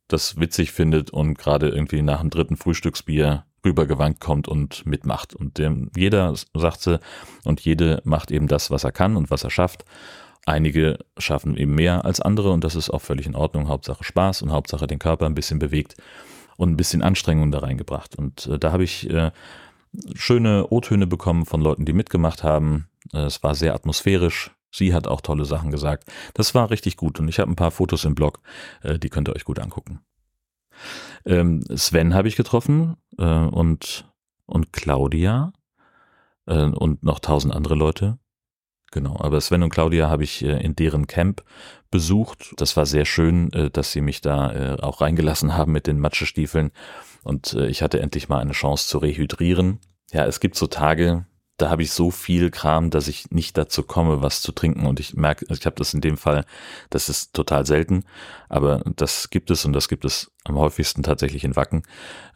das 0.08 0.40
witzig 0.40 0.72
findet 0.72 1.12
und 1.12 1.38
gerade 1.38 1.70
irgendwie 1.70 2.02
nach 2.02 2.22
dem 2.22 2.30
dritten 2.30 2.58
Frühstücksbier 2.58 3.46
rübergewankt 3.64 4.20
kommt 4.20 4.48
und 4.48 4.86
mitmacht. 4.86 5.36
Und 5.36 5.58
dem, 5.58 5.92
jeder, 5.96 6.34
sagt 6.54 6.82
sie, 6.82 7.00
und 7.44 7.62
jede 7.62 8.02
macht 8.04 8.32
eben 8.32 8.48
das, 8.48 8.72
was 8.72 8.84
er 8.84 8.92
kann 8.92 9.16
und 9.16 9.30
was 9.30 9.44
er 9.44 9.50
schafft. 9.50 9.86
Einige 10.46 10.98
schaffen 11.18 11.56
eben 11.56 11.76
mehr 11.76 12.04
als 12.04 12.20
andere 12.20 12.52
und 12.52 12.64
das 12.64 12.76
ist 12.76 12.90
auch 12.90 13.02
völlig 13.02 13.28
in 13.28 13.36
Ordnung. 13.36 13.68
Hauptsache 13.68 14.04
Spaß 14.04 14.42
und 14.42 14.52
Hauptsache 14.52 14.88
den 14.88 15.00
Körper 15.00 15.28
ein 15.28 15.36
bisschen 15.36 15.60
bewegt 15.60 15.96
und 16.62 16.70
ein 16.70 16.78
bisschen 16.78 17.02
Anstrengung 17.02 17.52
da 17.52 17.60
reingebracht. 17.60 18.16
Und 18.16 18.46
äh, 18.46 18.60
da 18.60 18.72
habe 18.72 18.84
ich 18.84 19.10
äh, 19.10 19.32
schöne 20.14 20.68
O-Töne 20.70 21.08
bekommen 21.08 21.48
von 21.48 21.60
Leuten, 21.60 21.86
die 21.86 21.94
mitgemacht 21.94 22.44
haben. 22.44 22.88
Äh, 23.14 23.22
es 23.22 23.42
war 23.42 23.56
sehr 23.56 23.74
atmosphärisch. 23.74 24.52
Sie 24.72 24.94
hat 24.94 25.08
auch 25.08 25.22
tolle 25.22 25.46
Sachen 25.46 25.72
gesagt. 25.72 26.12
Das 26.36 26.54
war 26.54 26.70
richtig 26.70 26.98
gut 26.98 27.20
und 27.20 27.28
ich 27.28 27.40
habe 27.40 27.52
ein 27.52 27.56
paar 27.56 27.72
Fotos 27.72 28.06
im 28.06 28.14
Blog, 28.14 28.42
äh, 28.84 29.00
die 29.00 29.10
könnt 29.10 29.28
ihr 29.28 29.36
euch 29.36 29.44
gut 29.44 29.58
angucken. 29.58 30.02
Ähm, 31.26 31.64
Sven 31.76 32.14
habe 32.14 32.28
ich 32.28 32.36
getroffen 32.36 32.96
äh, 33.18 33.24
und, 33.24 34.06
und 34.46 34.72
Claudia 34.72 35.54
und 36.48 37.04
noch 37.04 37.20
tausend 37.20 37.54
andere 37.54 37.76
Leute. 37.76 38.18
Genau, 38.92 39.18
aber 39.20 39.40
Sven 39.40 39.64
und 39.64 39.70
Claudia 39.70 40.10
habe 40.10 40.24
ich 40.24 40.44
in 40.44 40.76
deren 40.76 41.08
Camp 41.08 41.44
besucht. 41.90 42.54
Das 42.58 42.76
war 42.76 42.86
sehr 42.86 43.06
schön, 43.06 43.50
dass 43.74 43.92
sie 43.92 44.02
mich 44.02 44.22
da 44.22 44.76
auch 44.82 45.02
reingelassen 45.02 45.54
haben 45.58 45.72
mit 45.72 45.88
den 45.88 46.00
Matschestiefeln 46.00 46.72
und 47.24 47.54
äh, 47.54 47.68
ich 47.68 47.82
hatte 47.82 48.00
endlich 48.00 48.30
mal 48.30 48.40
eine 48.40 48.54
Chance 48.54 48.88
zu 48.88 48.98
rehydrieren. 48.98 49.80
Ja, 50.12 50.26
es 50.26 50.40
gibt 50.40 50.56
so 50.56 50.68
Tage, 50.68 51.26
da 51.58 51.70
habe 51.70 51.84
ich 51.84 51.92
so 51.92 52.12
viel 52.12 52.50
Kram, 52.50 52.90
dass 52.90 53.08
ich 53.08 53.30
nicht 53.30 53.58
dazu 53.58 53.84
komme, 53.84 54.22
was 54.22 54.42
zu 54.42 54.52
trinken. 54.52 54.86
Und 54.88 55.00
ich 55.00 55.14
merke, 55.14 55.46
ich 55.50 55.66
habe 55.66 55.76
das 55.76 55.94
in 55.94 56.02
dem 56.02 56.18
Fall, 56.18 56.46
das 56.90 57.08
ist 57.08 57.34
total 57.34 57.66
selten, 57.66 58.04
aber 58.50 58.82
das 58.96 59.30
gibt 59.30 59.52
es 59.52 59.64
und 59.66 59.74
das 59.74 59.88
gibt 59.88 60.04
es 60.06 60.32
am 60.44 60.58
häufigsten 60.58 61.04
tatsächlich 61.04 61.44
in 61.44 61.56
Wacken. 61.56 61.84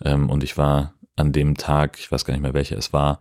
Ähm, 0.03 0.29
und 0.29 0.43
ich 0.43 0.57
war 0.57 0.93
an 1.15 1.31
dem 1.31 1.55
Tag, 1.55 1.97
ich 1.99 2.11
weiß 2.11 2.25
gar 2.25 2.33
nicht 2.33 2.43
mehr 2.43 2.53
welcher 2.53 2.77
es 2.77 2.93
war, 2.93 3.19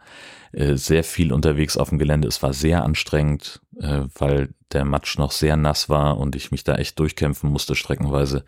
äh, 0.52 0.76
sehr 0.76 1.04
viel 1.04 1.32
unterwegs 1.32 1.76
auf 1.76 1.88
dem 1.88 1.98
Gelände. 1.98 2.28
Es 2.28 2.42
war 2.42 2.52
sehr 2.52 2.84
anstrengend, 2.84 3.60
äh, 3.78 4.02
weil 4.16 4.54
der 4.72 4.84
Matsch 4.84 5.18
noch 5.18 5.30
sehr 5.30 5.56
nass 5.56 5.88
war 5.88 6.18
und 6.18 6.34
ich 6.36 6.50
mich 6.50 6.64
da 6.64 6.74
echt 6.74 6.98
durchkämpfen 6.98 7.50
musste 7.50 7.74
streckenweise. 7.74 8.44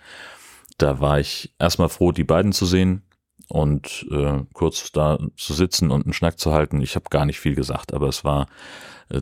Da 0.79 1.01
war 1.01 1.21
ich 1.21 1.55
erstmal 1.59 1.89
froh, 1.89 2.13
die 2.13 2.25
beiden 2.25 2.53
zu 2.53 2.67
sehen 2.67 3.03
und 3.49 4.07
äh, 4.11 4.41
kurz 4.53 4.91
da 4.93 5.19
zu 5.37 5.55
sitzen 5.55 5.91
und 5.91 6.05
einen 6.05 6.13
Schnack 6.13 6.39
zu 6.39 6.53
halten. 6.53 6.81
Ich 6.81 6.97
habe 6.97 7.07
gar 7.11 7.25
nicht 7.25 7.39
viel 7.39 7.55
gesagt, 7.55 7.95
aber 7.95 8.09
es 8.09 8.25
war 8.25 8.49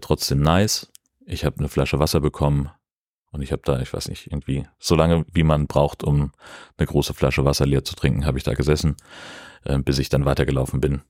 trotzdem 0.00 0.40
nice. 0.40 0.90
Ich 1.26 1.44
habe 1.44 1.58
eine 1.58 1.68
Flasche 1.68 1.98
Wasser 1.98 2.20
bekommen 2.20 2.70
und 3.34 3.42
ich 3.42 3.50
habe 3.50 3.62
da, 3.64 3.80
ich 3.80 3.92
weiß 3.92 4.08
nicht, 4.08 4.28
irgendwie 4.28 4.64
so 4.78 4.94
lange, 4.94 5.26
wie 5.32 5.42
man 5.42 5.66
braucht, 5.66 6.04
um 6.04 6.30
eine 6.78 6.86
große 6.86 7.14
Flasche 7.14 7.44
Wasser 7.44 7.66
leer 7.66 7.84
zu 7.84 7.96
trinken, 7.96 8.26
habe 8.26 8.38
ich 8.38 8.44
da 8.44 8.54
gesessen, 8.54 8.96
äh, 9.64 9.78
bis 9.78 9.98
ich 9.98 10.08
dann 10.08 10.24
weitergelaufen 10.24 10.80
bin. 10.80 11.02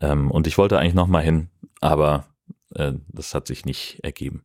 Ähm, 0.00 0.30
und 0.30 0.46
ich 0.46 0.58
wollte 0.58 0.78
eigentlich 0.78 0.94
noch 0.94 1.06
mal 1.06 1.22
hin, 1.22 1.48
aber 1.80 2.26
äh, 2.74 2.92
das 3.08 3.34
hat 3.34 3.46
sich 3.46 3.64
nicht 3.64 4.00
ergeben. 4.02 4.44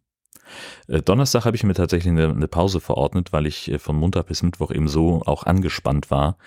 Äh, 0.88 1.01
Donnerstag 1.01 1.46
habe 1.46 1.55
ich 1.55 1.63
mir 1.63 1.74
tatsächlich 1.74 2.12
eine, 2.12 2.29
eine, 2.29 2.48
Pause 2.48 2.79
verordnet, 2.79 3.31
weil 3.31 3.46
ich 3.46 3.72
äh, 3.72 3.79
von 3.79 3.96
Montag 3.96 4.27
bis 4.27 4.43
Mittwoch 4.43 4.72
eben 4.72 4.88
so 4.88 5.22
auch 5.25 5.43
angespannt 5.43 6.12
war, 6.12 6.38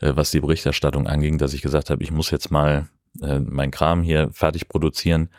äh, 0.00 0.12
was 0.14 0.30
die 0.30 0.40
Berichterstattung 0.40 1.06
anging, 1.06 1.38
dass 1.38 1.54
ich 1.54 1.62
gesagt 1.62 1.90
habe, 1.90 2.02
ich 2.02 2.10
muss 2.10 2.30
jetzt 2.30 2.50
mal 2.50 2.88
äh, 3.22 3.40
mein 3.40 3.70
Kram 3.70 4.02
hier 4.02 4.30
fertig 4.32 4.68
produzieren. 4.68 5.30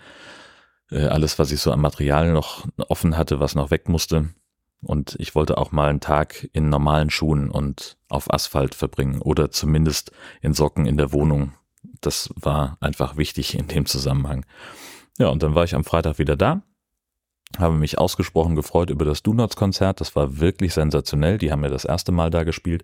Äh, 0.91 1.05
alles, 1.05 1.39
was 1.39 1.51
ich 1.51 1.59
so 1.61 1.71
an 1.71 1.81
Material 1.81 2.31
noch 2.31 2.65
offen 2.87 3.17
hatte, 3.17 3.39
was 3.39 3.55
noch 3.55 3.71
weg 3.71 3.89
musste. 3.89 4.29
Und 4.81 5.15
ich 5.19 5.35
wollte 5.35 5.57
auch 5.57 5.71
mal 5.71 5.89
einen 5.89 5.99
Tag 5.99 6.49
in 6.53 6.69
normalen 6.69 7.09
Schuhen 7.09 7.51
und 7.51 7.97
auf 8.07 8.33
Asphalt 8.33 8.75
verbringen 8.75 9.21
oder 9.21 9.51
zumindest 9.51 10.11
in 10.41 10.53
Socken 10.53 10.85
in 10.85 10.97
der 10.97 11.11
Wohnung. 11.11 11.53
Das 12.01 12.29
war 12.35 12.77
einfach 12.79 13.17
wichtig 13.17 13.57
in 13.57 13.67
dem 13.67 13.85
Zusammenhang. 13.85 14.45
Ja, 15.17 15.27
und 15.27 15.43
dann 15.43 15.53
war 15.53 15.65
ich 15.65 15.75
am 15.75 15.83
Freitag 15.83 16.17
wieder 16.17 16.37
da, 16.37 16.63
habe 17.57 17.75
mich 17.75 17.97
ausgesprochen 17.97 18.55
gefreut 18.55 18.89
über 18.89 19.05
das 19.05 19.23
Do-Nots-Konzert. 19.23 19.99
Das 20.01 20.15
war 20.15 20.39
wirklich 20.39 20.73
sensationell. 20.73 21.37
Die 21.37 21.51
haben 21.51 21.63
ja 21.63 21.69
das 21.69 21.85
erste 21.85 22.11
Mal 22.11 22.29
da 22.29 22.43
gespielt. 22.43 22.83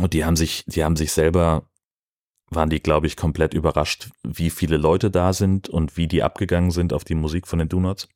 Und 0.00 0.12
die 0.12 0.24
haben 0.24 0.36
sich, 0.36 0.64
die 0.66 0.84
haben 0.84 0.96
sich 0.96 1.12
selber, 1.12 1.68
waren 2.50 2.70
die, 2.70 2.80
glaube 2.80 3.06
ich, 3.06 3.16
komplett 3.16 3.54
überrascht, 3.54 4.10
wie 4.22 4.50
viele 4.50 4.76
Leute 4.76 5.10
da 5.10 5.32
sind 5.32 5.68
und 5.68 5.96
wie 5.96 6.08
die 6.08 6.22
abgegangen 6.22 6.70
sind 6.70 6.92
auf 6.92 7.04
die 7.04 7.14
Musik 7.14 7.46
von 7.46 7.58
den 7.58 7.68
Do-Nots. 7.68 8.08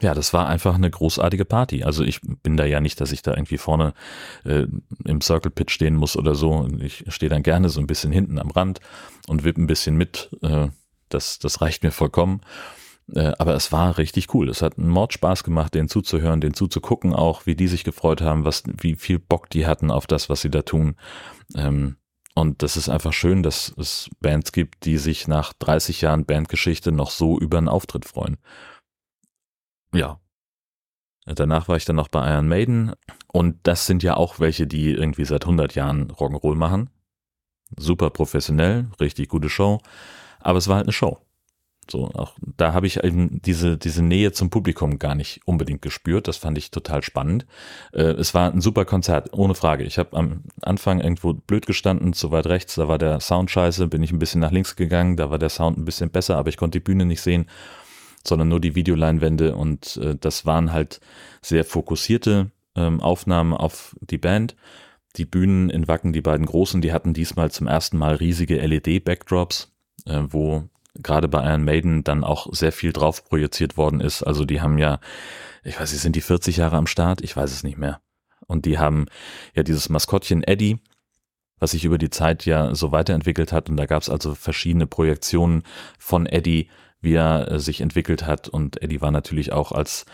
Ja, 0.00 0.14
das 0.14 0.32
war 0.32 0.48
einfach 0.48 0.74
eine 0.74 0.90
großartige 0.90 1.44
Party. 1.44 1.84
Also 1.84 2.04
ich 2.04 2.20
bin 2.22 2.56
da 2.56 2.64
ja 2.64 2.80
nicht, 2.80 3.00
dass 3.00 3.12
ich 3.12 3.22
da 3.22 3.34
irgendwie 3.34 3.58
vorne 3.58 3.92
äh, 4.44 4.66
im 5.04 5.20
Circle 5.20 5.50
Pit 5.50 5.70
stehen 5.70 5.94
muss 5.94 6.16
oder 6.16 6.34
so. 6.34 6.66
Ich 6.80 7.04
stehe 7.08 7.28
dann 7.28 7.42
gerne 7.42 7.68
so 7.68 7.80
ein 7.80 7.86
bisschen 7.86 8.10
hinten 8.10 8.38
am 8.38 8.50
Rand 8.50 8.80
und 9.28 9.44
wippe 9.44 9.60
ein 9.60 9.66
bisschen 9.66 9.96
mit. 9.96 10.30
Äh, 10.42 10.68
das, 11.10 11.38
das 11.38 11.60
reicht 11.60 11.82
mir 11.82 11.90
vollkommen. 11.90 12.40
Äh, 13.14 13.32
aber 13.38 13.54
es 13.54 13.72
war 13.72 13.98
richtig 13.98 14.32
cool. 14.34 14.48
Es 14.48 14.62
hat 14.62 14.78
einen 14.78 14.88
Mord 14.88 15.12
Spaß 15.12 15.44
gemacht, 15.44 15.74
den 15.74 15.88
zuzuhören, 15.88 16.40
den 16.40 16.54
zuzugucken 16.54 17.14
auch, 17.14 17.46
wie 17.46 17.54
die 17.54 17.68
sich 17.68 17.84
gefreut 17.84 18.22
haben, 18.22 18.44
was, 18.44 18.62
wie 18.80 18.94
viel 18.94 19.18
Bock 19.18 19.50
die 19.50 19.66
hatten 19.66 19.90
auf 19.90 20.06
das, 20.06 20.28
was 20.28 20.40
sie 20.40 20.50
da 20.50 20.62
tun. 20.62 20.96
Ähm, 21.54 21.96
und 22.34 22.62
das 22.62 22.76
ist 22.76 22.88
einfach 22.88 23.12
schön, 23.12 23.42
dass 23.42 23.74
es 23.76 24.08
Bands 24.20 24.52
gibt, 24.52 24.84
die 24.84 24.98
sich 24.98 25.28
nach 25.28 25.52
30 25.52 26.00
Jahren 26.00 26.24
Bandgeschichte 26.24 26.92
noch 26.92 27.10
so 27.10 27.38
über 27.38 27.58
einen 27.58 27.68
Auftritt 27.68 28.04
freuen. 28.04 28.38
Ja. 29.94 30.20
Danach 31.26 31.68
war 31.68 31.76
ich 31.76 31.84
dann 31.84 31.96
noch 31.96 32.08
bei 32.08 32.28
Iron 32.32 32.48
Maiden 32.48 32.92
und 33.32 33.58
das 33.64 33.86
sind 33.86 34.02
ja 34.02 34.16
auch 34.16 34.40
welche, 34.40 34.66
die 34.66 34.90
irgendwie 34.90 35.24
seit 35.24 35.44
100 35.44 35.74
Jahren 35.74 36.10
Rock'n'Roll 36.10 36.56
machen. 36.56 36.90
Super 37.76 38.10
professionell, 38.10 38.88
richtig 38.98 39.28
gute 39.28 39.48
Show, 39.48 39.80
aber 40.40 40.58
es 40.58 40.66
war 40.66 40.76
halt 40.76 40.86
eine 40.86 40.92
Show. 40.92 41.18
So, 41.90 42.08
auch 42.14 42.34
da 42.56 42.72
habe 42.72 42.86
ich 42.86 43.02
eben 43.02 43.42
diese, 43.42 43.76
diese 43.76 44.02
Nähe 44.02 44.32
zum 44.32 44.48
Publikum 44.48 44.98
gar 44.98 45.14
nicht 45.14 45.40
unbedingt 45.44 45.82
gespürt. 45.82 46.28
Das 46.28 46.36
fand 46.36 46.56
ich 46.56 46.70
total 46.70 47.02
spannend. 47.02 47.46
Äh, 47.92 48.02
es 48.02 48.32
war 48.32 48.52
ein 48.52 48.60
super 48.60 48.84
Konzert, 48.84 49.32
ohne 49.32 49.54
Frage. 49.54 49.84
Ich 49.84 49.98
habe 49.98 50.16
am 50.16 50.44
Anfang 50.62 51.00
irgendwo 51.00 51.34
blöd 51.34 51.66
gestanden, 51.66 52.12
zu 52.12 52.30
weit 52.30 52.46
rechts, 52.46 52.76
da 52.76 52.86
war 52.86 52.98
der 52.98 53.20
Sound 53.20 53.50
scheiße, 53.50 53.88
bin 53.88 54.02
ich 54.02 54.12
ein 54.12 54.20
bisschen 54.20 54.40
nach 54.40 54.52
links 54.52 54.76
gegangen, 54.76 55.16
da 55.16 55.30
war 55.30 55.38
der 55.38 55.48
Sound 55.48 55.78
ein 55.78 55.84
bisschen 55.84 56.10
besser, 56.10 56.36
aber 56.36 56.48
ich 56.48 56.56
konnte 56.56 56.78
die 56.78 56.84
Bühne 56.84 57.04
nicht 57.04 57.22
sehen 57.22 57.46
sondern 58.26 58.48
nur 58.48 58.60
die 58.60 58.74
Videoleinwände 58.74 59.56
und 59.56 59.96
äh, 59.98 60.16
das 60.18 60.46
waren 60.46 60.72
halt 60.72 61.00
sehr 61.42 61.64
fokussierte 61.64 62.50
ähm, 62.76 63.00
Aufnahmen 63.00 63.52
auf 63.52 63.96
die 64.00 64.18
Band. 64.18 64.56
Die 65.16 65.24
Bühnen 65.24 65.70
in 65.70 65.88
Wacken, 65.88 66.12
die 66.12 66.20
beiden 66.20 66.46
großen, 66.46 66.80
die 66.80 66.92
hatten 66.92 67.14
diesmal 67.14 67.50
zum 67.50 67.66
ersten 67.66 67.98
Mal 67.98 68.14
riesige 68.14 68.64
LED-Backdrops, 68.64 69.72
äh, 70.06 70.22
wo 70.28 70.68
gerade 70.94 71.28
bei 71.28 71.44
Iron 71.48 71.64
Maiden 71.64 72.04
dann 72.04 72.24
auch 72.24 72.52
sehr 72.52 72.72
viel 72.72 72.92
drauf 72.92 73.24
projiziert 73.24 73.76
worden 73.76 74.00
ist. 74.00 74.22
Also 74.22 74.44
die 74.44 74.60
haben 74.60 74.78
ja, 74.78 75.00
ich 75.64 75.80
weiß 75.80 75.92
nicht, 75.92 76.02
sind 76.02 76.16
die 76.16 76.20
40 76.20 76.58
Jahre 76.58 76.76
am 76.76 76.86
Start? 76.86 77.22
Ich 77.22 77.36
weiß 77.36 77.50
es 77.50 77.64
nicht 77.64 77.78
mehr. 77.78 78.00
Und 78.46 78.66
die 78.66 78.78
haben 78.78 79.06
ja 79.54 79.62
dieses 79.62 79.88
Maskottchen 79.88 80.42
Eddie, 80.42 80.78
was 81.58 81.72
sich 81.72 81.84
über 81.84 81.98
die 81.98 82.10
Zeit 82.10 82.46
ja 82.46 82.74
so 82.74 82.92
weiterentwickelt 82.92 83.52
hat. 83.52 83.68
Und 83.68 83.76
da 83.76 83.86
gab 83.86 84.02
es 84.02 84.10
also 84.10 84.34
verschiedene 84.34 84.86
Projektionen 84.86 85.62
von 85.98 86.26
Eddie 86.26 86.68
wie 87.00 87.14
er 87.14 87.50
äh, 87.50 87.58
sich 87.60 87.80
entwickelt 87.80 88.26
hat. 88.26 88.48
Und 88.48 88.82
Eddie 88.82 89.00
war 89.00 89.10
natürlich 89.10 89.52
auch 89.52 89.72
als 89.72 90.06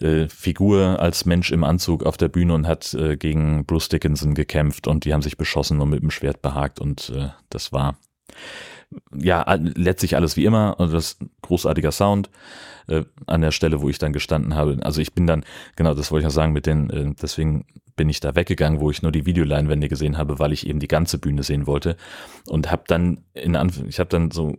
äh, 0.00 0.28
Figur, 0.28 1.00
als 1.00 1.24
Mensch 1.24 1.50
im 1.52 1.64
Anzug 1.64 2.04
auf 2.04 2.16
der 2.16 2.28
Bühne 2.28 2.54
und 2.54 2.66
hat 2.66 2.94
äh, 2.94 3.16
gegen 3.16 3.64
Bruce 3.64 3.88
Dickinson 3.88 4.34
gekämpft 4.34 4.86
und 4.86 5.04
die 5.04 5.12
haben 5.12 5.22
sich 5.22 5.36
beschossen 5.36 5.80
und 5.80 5.90
mit 5.90 6.02
dem 6.02 6.10
Schwert 6.10 6.42
behagt 6.42 6.80
und 6.80 7.10
äh, 7.10 7.28
das 7.50 7.72
war 7.72 7.98
ja, 9.14 9.44
letztlich 9.58 10.16
alles 10.16 10.36
wie 10.36 10.44
immer 10.44 10.78
und 10.78 10.92
das 10.92 11.18
großartiger 11.42 11.92
Sound 11.92 12.30
äh, 12.88 13.04
an 13.26 13.40
der 13.40 13.50
Stelle, 13.50 13.80
wo 13.80 13.88
ich 13.88 13.98
dann 13.98 14.12
gestanden 14.12 14.54
habe. 14.54 14.78
Also 14.82 15.00
ich 15.00 15.12
bin 15.12 15.26
dann, 15.26 15.44
genau, 15.74 15.94
das 15.94 16.10
wollte 16.10 16.22
ich 16.22 16.26
noch 16.26 16.34
sagen, 16.34 16.52
mit 16.52 16.66
den, 16.66 16.90
äh, 16.90 17.14
deswegen 17.20 17.66
bin 17.96 18.08
ich 18.08 18.20
da 18.20 18.34
weggegangen, 18.34 18.80
wo 18.80 18.90
ich 18.90 19.02
nur 19.02 19.12
die 19.12 19.26
Videoleinwände 19.26 19.88
gesehen 19.88 20.18
habe, 20.18 20.38
weil 20.38 20.52
ich 20.52 20.66
eben 20.66 20.80
die 20.80 20.88
ganze 20.88 21.18
Bühne 21.18 21.42
sehen 21.42 21.66
wollte 21.66 21.96
und 22.46 22.70
habe 22.70 22.84
dann 22.86 23.24
in 23.32 23.56
Anf 23.56 23.82
ich 23.86 23.98
habe 23.98 24.10
dann 24.10 24.30
so 24.30 24.56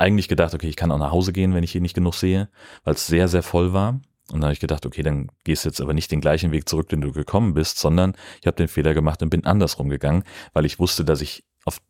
eigentlich 0.00 0.28
gedacht, 0.28 0.54
okay, 0.54 0.68
ich 0.68 0.76
kann 0.76 0.90
auch 0.90 0.98
nach 0.98 1.12
Hause 1.12 1.32
gehen, 1.32 1.54
wenn 1.54 1.62
ich 1.62 1.72
hier 1.72 1.80
nicht 1.80 1.94
genug 1.94 2.14
sehe, 2.14 2.48
weil 2.84 2.94
es 2.94 3.06
sehr, 3.06 3.28
sehr 3.28 3.42
voll 3.42 3.72
war. 3.72 4.00
Und 4.30 4.36
dann 4.36 4.44
habe 4.44 4.52
ich 4.52 4.60
gedacht, 4.60 4.86
okay, 4.86 5.02
dann 5.02 5.28
gehst 5.44 5.64
du 5.64 5.68
jetzt 5.68 5.80
aber 5.80 5.92
nicht 5.92 6.10
den 6.10 6.20
gleichen 6.20 6.52
Weg 6.52 6.68
zurück, 6.68 6.88
den 6.88 7.00
du 7.00 7.12
gekommen 7.12 7.54
bist, 7.54 7.78
sondern 7.78 8.14
ich 8.40 8.46
habe 8.46 8.56
den 8.56 8.68
Fehler 8.68 8.94
gemacht 8.94 9.22
und 9.22 9.30
bin 9.30 9.44
andersrum 9.44 9.88
gegangen, 9.88 10.24
weil 10.52 10.64
ich 10.64 10.78
wusste, 10.78 11.04
dass 11.04 11.20
ich 11.20 11.44
auf 11.64 11.80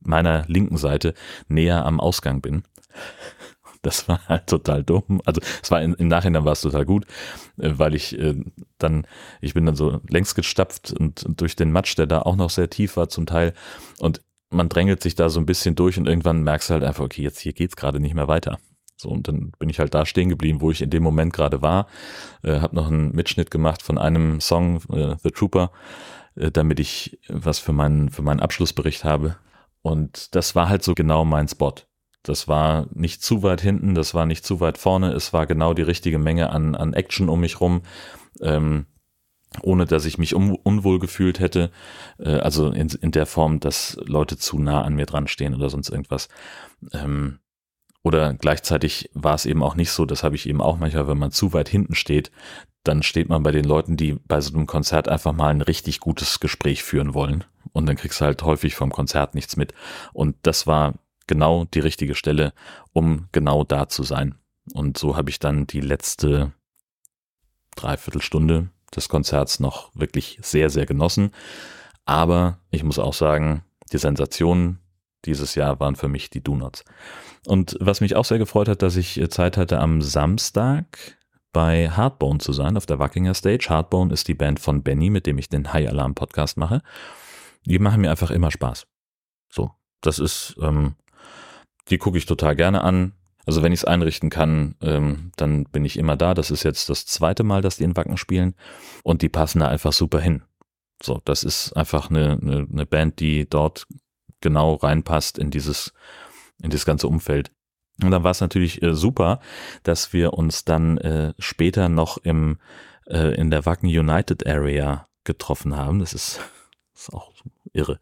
meiner 0.00 0.44
linken 0.48 0.76
Seite 0.76 1.14
näher 1.48 1.84
am 1.84 2.00
Ausgang 2.00 2.40
bin. 2.40 2.62
Das 3.82 4.08
war 4.08 4.26
halt 4.26 4.48
total 4.48 4.82
dumm. 4.82 5.20
Also 5.26 5.40
es 5.62 5.70
war 5.70 5.80
in, 5.80 5.94
im 5.94 6.08
Nachhinein 6.08 6.44
war 6.44 6.54
es 6.54 6.60
total 6.60 6.84
gut, 6.84 7.06
äh, 7.58 7.70
weil 7.76 7.94
ich 7.94 8.18
äh, 8.18 8.34
dann, 8.78 9.06
ich 9.40 9.54
bin 9.54 9.64
dann 9.64 9.76
so 9.76 10.00
längs 10.08 10.34
gestapft 10.34 10.92
und, 10.92 11.22
und 11.22 11.40
durch 11.40 11.54
den 11.54 11.70
Matsch, 11.70 11.96
der 11.96 12.08
da 12.08 12.22
auch 12.22 12.34
noch 12.34 12.50
sehr 12.50 12.68
tief 12.68 12.96
war 12.96 13.08
zum 13.08 13.26
Teil. 13.26 13.52
Und 13.98 14.22
man 14.50 14.68
drängelt 14.68 15.02
sich 15.02 15.14
da 15.14 15.28
so 15.28 15.40
ein 15.40 15.46
bisschen 15.46 15.74
durch 15.74 15.98
und 15.98 16.06
irgendwann 16.06 16.42
merkst 16.42 16.70
du 16.70 16.74
halt 16.74 16.84
einfach, 16.84 17.04
okay, 17.04 17.22
jetzt 17.22 17.40
hier 17.40 17.52
geht's 17.52 17.76
gerade 17.76 18.00
nicht 18.00 18.14
mehr 18.14 18.28
weiter. 18.28 18.58
So, 18.96 19.10
und 19.10 19.28
dann 19.28 19.52
bin 19.58 19.68
ich 19.68 19.78
halt 19.78 19.94
da 19.94 20.06
stehen 20.06 20.30
geblieben, 20.30 20.60
wo 20.60 20.70
ich 20.70 20.80
in 20.80 20.90
dem 20.90 21.02
Moment 21.02 21.32
gerade 21.32 21.60
war, 21.60 21.86
äh, 22.42 22.60
habe 22.60 22.74
noch 22.74 22.86
einen 22.86 23.12
Mitschnitt 23.12 23.50
gemacht 23.50 23.82
von 23.82 23.98
einem 23.98 24.40
Song, 24.40 24.80
äh, 24.90 25.16
The 25.22 25.30
Trooper, 25.30 25.70
äh, 26.34 26.50
damit 26.50 26.80
ich 26.80 27.18
was 27.28 27.58
für 27.58 27.72
meinen, 27.72 28.08
für 28.08 28.22
meinen 28.22 28.40
Abschlussbericht 28.40 29.04
habe. 29.04 29.36
Und 29.82 30.34
das 30.34 30.54
war 30.54 30.68
halt 30.68 30.82
so 30.82 30.94
genau 30.94 31.24
mein 31.24 31.46
Spot. 31.48 31.74
Das 32.22 32.48
war 32.48 32.86
nicht 32.92 33.22
zu 33.22 33.42
weit 33.42 33.60
hinten, 33.60 33.94
das 33.94 34.14
war 34.14 34.26
nicht 34.26 34.44
zu 34.44 34.60
weit 34.60 34.78
vorne, 34.78 35.12
es 35.12 35.32
war 35.32 35.46
genau 35.46 35.74
die 35.74 35.82
richtige 35.82 36.18
Menge 36.18 36.50
an, 36.50 36.74
an 36.74 36.92
Action 36.92 37.28
um 37.28 37.40
mich 37.40 37.60
rum. 37.60 37.82
Ähm, 38.40 38.86
ohne 39.62 39.86
dass 39.86 40.04
ich 40.04 40.18
mich 40.18 40.34
un 40.34 40.54
unwohl 40.54 40.98
gefühlt 40.98 41.40
hätte. 41.40 41.70
Äh, 42.18 42.36
also 42.38 42.70
in, 42.70 42.88
in 42.88 43.10
der 43.12 43.26
Form, 43.26 43.60
dass 43.60 43.98
Leute 44.04 44.36
zu 44.36 44.58
nah 44.58 44.82
an 44.82 44.94
mir 44.94 45.06
dran 45.06 45.28
stehen 45.28 45.54
oder 45.54 45.70
sonst 45.70 45.90
irgendwas. 45.90 46.28
Ähm, 46.92 47.38
oder 48.02 48.34
gleichzeitig 48.34 49.10
war 49.14 49.34
es 49.34 49.46
eben 49.46 49.64
auch 49.64 49.74
nicht 49.74 49.90
so, 49.90 50.04
das 50.04 50.22
habe 50.22 50.36
ich 50.36 50.48
eben 50.48 50.60
auch 50.60 50.78
manchmal, 50.78 51.08
wenn 51.08 51.18
man 51.18 51.32
zu 51.32 51.52
weit 51.52 51.68
hinten 51.68 51.96
steht, 51.96 52.30
dann 52.84 53.02
steht 53.02 53.28
man 53.28 53.42
bei 53.42 53.50
den 53.50 53.64
Leuten, 53.64 53.96
die 53.96 54.14
bei 54.28 54.40
so 54.40 54.54
einem 54.54 54.66
Konzert 54.66 55.08
einfach 55.08 55.32
mal 55.32 55.48
ein 55.48 55.60
richtig 55.60 55.98
gutes 55.98 56.38
Gespräch 56.38 56.84
führen 56.84 57.14
wollen. 57.14 57.42
Und 57.72 57.86
dann 57.86 57.96
kriegst 57.96 58.20
du 58.20 58.24
halt 58.24 58.42
häufig 58.44 58.76
vom 58.76 58.92
Konzert 58.92 59.34
nichts 59.34 59.56
mit. 59.56 59.74
Und 60.12 60.36
das 60.42 60.68
war 60.68 60.94
genau 61.26 61.64
die 61.64 61.80
richtige 61.80 62.14
Stelle, 62.14 62.52
um 62.92 63.28
genau 63.32 63.64
da 63.64 63.88
zu 63.88 64.04
sein. 64.04 64.36
Und 64.72 64.98
so 64.98 65.16
habe 65.16 65.30
ich 65.30 65.40
dann 65.40 65.66
die 65.66 65.80
letzte 65.80 66.52
Dreiviertelstunde 67.74 68.70
des 68.96 69.08
Konzerts 69.08 69.60
noch 69.60 69.90
wirklich 69.94 70.38
sehr, 70.42 70.70
sehr 70.70 70.86
genossen. 70.86 71.30
Aber 72.04 72.58
ich 72.70 72.82
muss 72.82 72.98
auch 72.98 73.14
sagen, 73.14 73.62
die 73.92 73.98
Sensationen 73.98 74.80
dieses 75.24 75.54
Jahr 75.54 75.78
waren 75.80 75.96
für 75.96 76.08
mich 76.08 76.30
die 76.30 76.42
Donuts. 76.42 76.84
Und 77.46 77.76
was 77.80 78.00
mich 78.00 78.16
auch 78.16 78.24
sehr 78.24 78.38
gefreut 78.38 78.68
hat, 78.68 78.82
dass 78.82 78.96
ich 78.96 79.20
Zeit 79.30 79.56
hatte, 79.56 79.78
am 79.78 80.00
Samstag 80.02 81.16
bei 81.52 81.90
Hardbone 81.90 82.38
zu 82.38 82.52
sein, 82.52 82.76
auf 82.76 82.86
der 82.86 82.98
Wackinger 82.98 83.34
Stage. 83.34 83.68
Hardbone 83.70 84.12
ist 84.12 84.28
die 84.28 84.34
Band 84.34 84.60
von 84.60 84.82
Benny, 84.82 85.10
mit 85.10 85.26
dem 85.26 85.38
ich 85.38 85.48
den 85.48 85.72
High 85.72 85.88
Alarm 85.88 86.14
Podcast 86.14 86.58
mache. 86.58 86.82
Die 87.64 87.78
machen 87.78 88.02
mir 88.02 88.10
einfach 88.10 88.30
immer 88.30 88.50
Spaß. 88.50 88.86
So, 89.48 89.70
das 90.02 90.18
ist, 90.18 90.56
ähm, 90.60 90.96
die 91.88 91.98
gucke 91.98 92.18
ich 92.18 92.26
total 92.26 92.56
gerne 92.56 92.82
an. 92.82 93.12
Also 93.46 93.62
wenn 93.62 93.72
ich 93.72 93.80
es 93.80 93.84
einrichten 93.84 94.28
kann, 94.28 94.74
ähm, 94.82 95.30
dann 95.36 95.64
bin 95.64 95.84
ich 95.84 95.98
immer 95.98 96.16
da. 96.16 96.34
Das 96.34 96.50
ist 96.50 96.64
jetzt 96.64 96.88
das 96.90 97.06
zweite 97.06 97.44
Mal, 97.44 97.62
dass 97.62 97.76
die 97.76 97.84
in 97.84 97.96
Wacken 97.96 98.16
spielen 98.16 98.54
und 99.04 99.22
die 99.22 99.28
passen 99.28 99.60
da 99.60 99.68
einfach 99.68 99.92
super 99.92 100.20
hin. 100.20 100.42
So, 101.02 101.22
das 101.24 101.44
ist 101.44 101.72
einfach 101.74 102.10
eine, 102.10 102.38
eine, 102.40 102.66
eine 102.70 102.86
Band, 102.86 103.20
die 103.20 103.48
dort 103.48 103.86
genau 104.40 104.74
reinpasst 104.74 105.38
in 105.38 105.50
dieses, 105.50 105.92
in 106.62 106.70
dieses 106.70 106.86
ganze 106.86 107.06
Umfeld. 107.06 107.52
Und 108.02 108.10
dann 108.10 108.24
war 108.24 108.32
es 108.32 108.40
natürlich 108.40 108.82
äh, 108.82 108.94
super, 108.94 109.40
dass 109.82 110.12
wir 110.12 110.34
uns 110.34 110.64
dann 110.64 110.98
äh, 110.98 111.32
später 111.38 111.88
noch 111.88 112.18
im, 112.18 112.58
äh, 113.06 113.34
in 113.36 113.50
der 113.50 113.64
Wacken 113.64 113.88
United 113.88 114.46
Area 114.46 115.08
getroffen 115.24 115.76
haben. 115.76 116.00
Das 116.00 116.12
ist, 116.12 116.40
ist 116.94 117.12
auch 117.12 117.32
irre. 117.72 118.00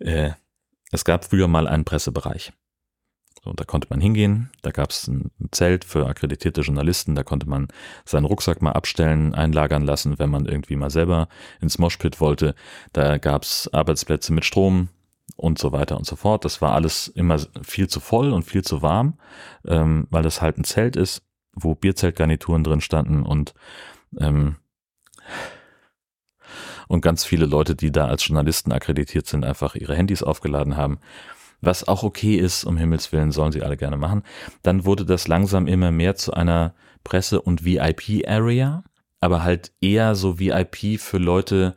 Äh, 0.00 0.32
es 0.90 1.04
gab 1.04 1.24
früher 1.24 1.48
mal 1.48 1.66
einen 1.66 1.84
Pressebereich. 1.84 2.52
So, 3.44 3.52
da 3.52 3.64
konnte 3.64 3.88
man 3.90 4.00
hingehen, 4.00 4.48
da 4.62 4.70
gab 4.70 4.88
es 4.90 5.06
ein 5.06 5.30
Zelt 5.50 5.84
für 5.84 6.06
akkreditierte 6.06 6.62
Journalisten, 6.62 7.14
da 7.14 7.22
konnte 7.22 7.46
man 7.46 7.68
seinen 8.06 8.24
Rucksack 8.24 8.62
mal 8.62 8.72
abstellen, 8.72 9.34
einlagern 9.34 9.84
lassen, 9.84 10.18
wenn 10.18 10.30
man 10.30 10.46
irgendwie 10.46 10.76
mal 10.76 10.88
selber 10.88 11.28
ins 11.60 11.76
Moshpit 11.76 12.22
wollte. 12.22 12.54
Da 12.94 13.18
gab 13.18 13.42
es 13.42 13.68
Arbeitsplätze 13.70 14.32
mit 14.32 14.46
Strom 14.46 14.88
und 15.36 15.58
so 15.58 15.72
weiter 15.72 15.98
und 15.98 16.06
so 16.06 16.16
fort. 16.16 16.46
Das 16.46 16.62
war 16.62 16.72
alles 16.72 17.08
immer 17.08 17.38
viel 17.62 17.86
zu 17.86 18.00
voll 18.00 18.32
und 18.32 18.44
viel 18.44 18.62
zu 18.62 18.80
warm, 18.80 19.18
ähm, 19.66 20.06
weil 20.08 20.22
das 20.22 20.40
halt 20.40 20.56
ein 20.56 20.64
Zelt 20.64 20.96
ist, 20.96 21.22
wo 21.52 21.74
Bierzeltgarnituren 21.74 22.64
drin 22.64 22.80
standen 22.80 23.24
und 23.24 23.52
ähm, 24.18 24.56
und 26.86 27.00
ganz 27.00 27.24
viele 27.24 27.46
Leute, 27.46 27.74
die 27.74 27.90
da 27.90 28.06
als 28.06 28.26
Journalisten 28.26 28.70
akkreditiert 28.70 29.26
sind, 29.26 29.44
einfach 29.44 29.74
ihre 29.74 29.96
Handys 29.96 30.22
aufgeladen 30.22 30.76
haben 30.76 30.98
was 31.64 31.86
auch 31.86 32.02
okay 32.02 32.36
ist, 32.36 32.64
um 32.64 32.76
Himmels 32.76 33.12
Willen, 33.12 33.32
sollen 33.32 33.52
sie 33.52 33.62
alle 33.62 33.76
gerne 33.76 33.96
machen. 33.96 34.22
Dann 34.62 34.84
wurde 34.84 35.04
das 35.04 35.28
langsam 35.28 35.66
immer 35.66 35.90
mehr 35.90 36.16
zu 36.16 36.32
einer 36.32 36.74
Presse- 37.04 37.40
und 37.40 37.64
VIP-Area, 37.64 38.84
aber 39.20 39.42
halt 39.42 39.72
eher 39.80 40.14
so 40.14 40.38
VIP 40.38 40.98
für 40.98 41.18
Leute, 41.18 41.76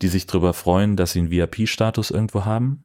die 0.00 0.08
sich 0.08 0.26
darüber 0.26 0.52
freuen, 0.52 0.96
dass 0.96 1.12
sie 1.12 1.20
einen 1.20 1.30
VIP-Status 1.30 2.10
irgendwo 2.10 2.44
haben. 2.44 2.84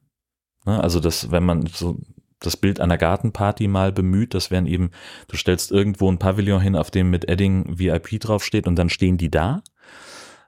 Ne, 0.64 0.82
also 0.82 1.00
das, 1.00 1.30
wenn 1.30 1.44
man 1.44 1.66
so 1.66 1.98
das 2.40 2.56
Bild 2.56 2.80
einer 2.80 2.98
Gartenparty 2.98 3.66
mal 3.68 3.92
bemüht, 3.92 4.34
das 4.34 4.50
wären 4.50 4.66
eben, 4.66 4.90
du 5.26 5.36
stellst 5.36 5.72
irgendwo 5.72 6.10
ein 6.10 6.18
Pavillon 6.18 6.60
hin, 6.60 6.76
auf 6.76 6.90
dem 6.90 7.10
mit 7.10 7.28
Edding 7.28 7.78
VIP 7.78 8.20
draufsteht 8.20 8.66
und 8.66 8.76
dann 8.76 8.90
stehen 8.90 9.18
die 9.18 9.30
da, 9.30 9.62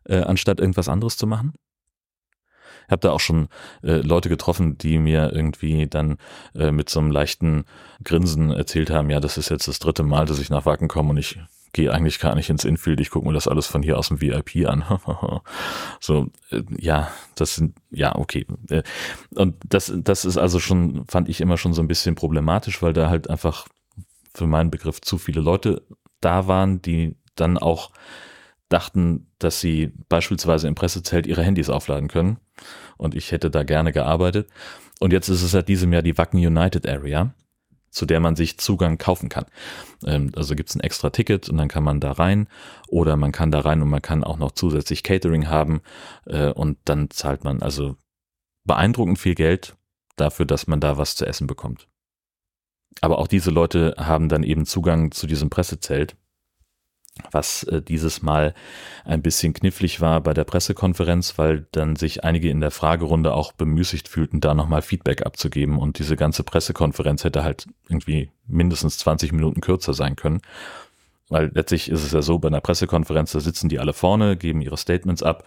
äh, 0.04 0.21
anstatt 0.21 0.61
irgendwas 0.61 0.88
anderes 0.88 1.16
zu 1.16 1.26
machen. 1.26 1.52
Habe 2.90 3.00
da 3.00 3.12
auch 3.12 3.20
schon 3.20 3.49
äh, 3.82 3.97
Leute 3.97 4.28
getroffen, 4.28 4.78
die 4.78 4.99
mir 4.99 5.32
irgendwie 5.32 5.87
dann 5.87 6.16
äh, 6.54 6.70
mit 6.70 6.88
so 6.90 7.00
einem 7.00 7.11
leichten 7.11 7.64
Grinsen 8.04 8.50
erzählt 8.50 8.90
haben, 8.90 9.11
ja, 9.11 9.20
das 9.20 9.38
ist 9.38 9.50
jetzt 9.50 9.68
das 9.68 9.78
dritte 9.78 10.02
Mal, 10.02 10.26
dass 10.26 10.38
ich 10.38 10.50
nach 10.50 10.66
Wacken 10.66 10.88
komme 10.88 11.11
und 11.11 11.16
ich 11.16 11.38
gehe 11.73 11.92
eigentlich 11.92 12.18
gar 12.18 12.35
nicht 12.35 12.50
ins 12.50 12.64
Infield, 12.64 13.00
ich 13.00 13.11
gucke 13.11 13.26
mir 13.26 13.35
das 13.35 13.47
alles 13.47 13.66
von 13.66 13.82
hier 13.82 13.99
aus 13.99 14.09
dem 14.09 14.20
VIP 14.20 14.66
an. 14.66 14.85
so, 16.00 16.26
äh, 16.50 16.62
ja, 16.78 17.11
das 17.37 17.54
sind, 17.54 17.76
ja, 17.90 18.16
okay. 18.16 18.47
Äh, 18.68 18.82
und 19.35 19.56
das, 19.64 19.92
das 19.97 20.25
ist 20.25 20.37
also 20.37 20.59
schon, 20.59 21.04
fand 21.06 21.28
ich 21.28 21.40
immer 21.40 21.56
schon 21.56 21.73
so 21.73 21.82
ein 21.82 21.88
bisschen 21.88 22.14
problematisch, 22.14 22.82
weil 22.82 22.92
da 22.92 23.09
halt 23.09 23.30
einfach 23.30 23.68
für 24.35 24.47
meinen 24.47 24.70
Begriff 24.70 25.00
zu 25.00 25.18
viele 25.18 25.40
Leute 25.40 25.82
da 26.20 26.47
waren, 26.47 26.82
die 26.82 27.16
dann 27.37 27.56
auch 27.56 27.90
dachten, 28.70 29.26
dass 29.38 29.60
sie 29.60 29.92
beispielsweise 30.08 30.66
im 30.66 30.74
Pressezelt 30.74 31.26
ihre 31.26 31.42
Handys 31.42 31.68
aufladen 31.68 32.08
können. 32.08 32.38
Und 32.96 33.14
ich 33.14 33.32
hätte 33.32 33.50
da 33.50 33.62
gerne 33.62 33.92
gearbeitet. 33.92 34.48
Und 35.00 35.12
jetzt 35.12 35.28
ist 35.28 35.42
es 35.42 35.50
seit 35.50 35.68
diesem 35.68 35.92
Jahr 35.92 36.02
die 36.02 36.16
Wacken 36.16 36.38
United 36.38 36.88
Area, 36.88 37.34
zu 37.90 38.06
der 38.06 38.20
man 38.20 38.36
sich 38.36 38.58
Zugang 38.58 38.96
kaufen 38.98 39.28
kann. 39.28 39.46
Ähm, 40.06 40.32
also 40.36 40.54
gibt 40.54 40.70
es 40.70 40.76
ein 40.76 40.80
extra 40.80 41.10
Ticket 41.10 41.48
und 41.48 41.58
dann 41.58 41.68
kann 41.68 41.82
man 41.82 42.00
da 42.00 42.12
rein 42.12 42.48
oder 42.88 43.16
man 43.16 43.32
kann 43.32 43.50
da 43.50 43.60
rein 43.60 43.82
und 43.82 43.88
man 43.88 44.02
kann 44.02 44.24
auch 44.24 44.38
noch 44.38 44.52
zusätzlich 44.52 45.02
Catering 45.02 45.48
haben 45.48 45.80
äh, 46.26 46.50
und 46.50 46.78
dann 46.84 47.10
zahlt 47.10 47.44
man 47.44 47.62
also 47.62 47.96
beeindruckend 48.64 49.18
viel 49.18 49.34
Geld 49.34 49.76
dafür, 50.16 50.46
dass 50.46 50.66
man 50.66 50.80
da 50.80 50.96
was 50.96 51.16
zu 51.16 51.26
essen 51.26 51.46
bekommt. 51.46 51.88
Aber 53.00 53.18
auch 53.18 53.28
diese 53.28 53.50
Leute 53.50 53.94
haben 53.96 54.28
dann 54.28 54.42
eben 54.42 54.66
Zugang 54.66 55.10
zu 55.12 55.26
diesem 55.26 55.50
Pressezelt 55.50 56.16
was 57.30 57.62
äh, 57.64 57.82
dieses 57.82 58.22
Mal 58.22 58.54
ein 59.04 59.22
bisschen 59.22 59.52
knifflig 59.52 60.00
war 60.00 60.20
bei 60.20 60.34
der 60.34 60.44
Pressekonferenz, 60.44 61.38
weil 61.38 61.66
dann 61.72 61.96
sich 61.96 62.24
einige 62.24 62.50
in 62.50 62.60
der 62.60 62.70
Fragerunde 62.70 63.34
auch 63.34 63.52
bemüßigt 63.52 64.08
fühlten, 64.08 64.40
da 64.40 64.54
nochmal 64.54 64.82
Feedback 64.82 65.26
abzugeben. 65.26 65.78
Und 65.78 65.98
diese 65.98 66.16
ganze 66.16 66.42
Pressekonferenz 66.42 67.24
hätte 67.24 67.44
halt 67.44 67.66
irgendwie 67.88 68.30
mindestens 68.46 68.98
20 68.98 69.32
Minuten 69.32 69.60
kürzer 69.60 69.94
sein 69.94 70.16
können. 70.16 70.40
Weil 71.28 71.50
letztlich 71.54 71.88
ist 71.90 72.04
es 72.04 72.12
ja 72.12 72.22
so, 72.22 72.38
bei 72.38 72.48
einer 72.48 72.60
Pressekonferenz, 72.60 73.32
da 73.32 73.40
sitzen 73.40 73.68
die 73.68 73.78
alle 73.78 73.92
vorne, 73.92 74.36
geben 74.36 74.60
ihre 74.60 74.76
Statements 74.76 75.22
ab, 75.22 75.44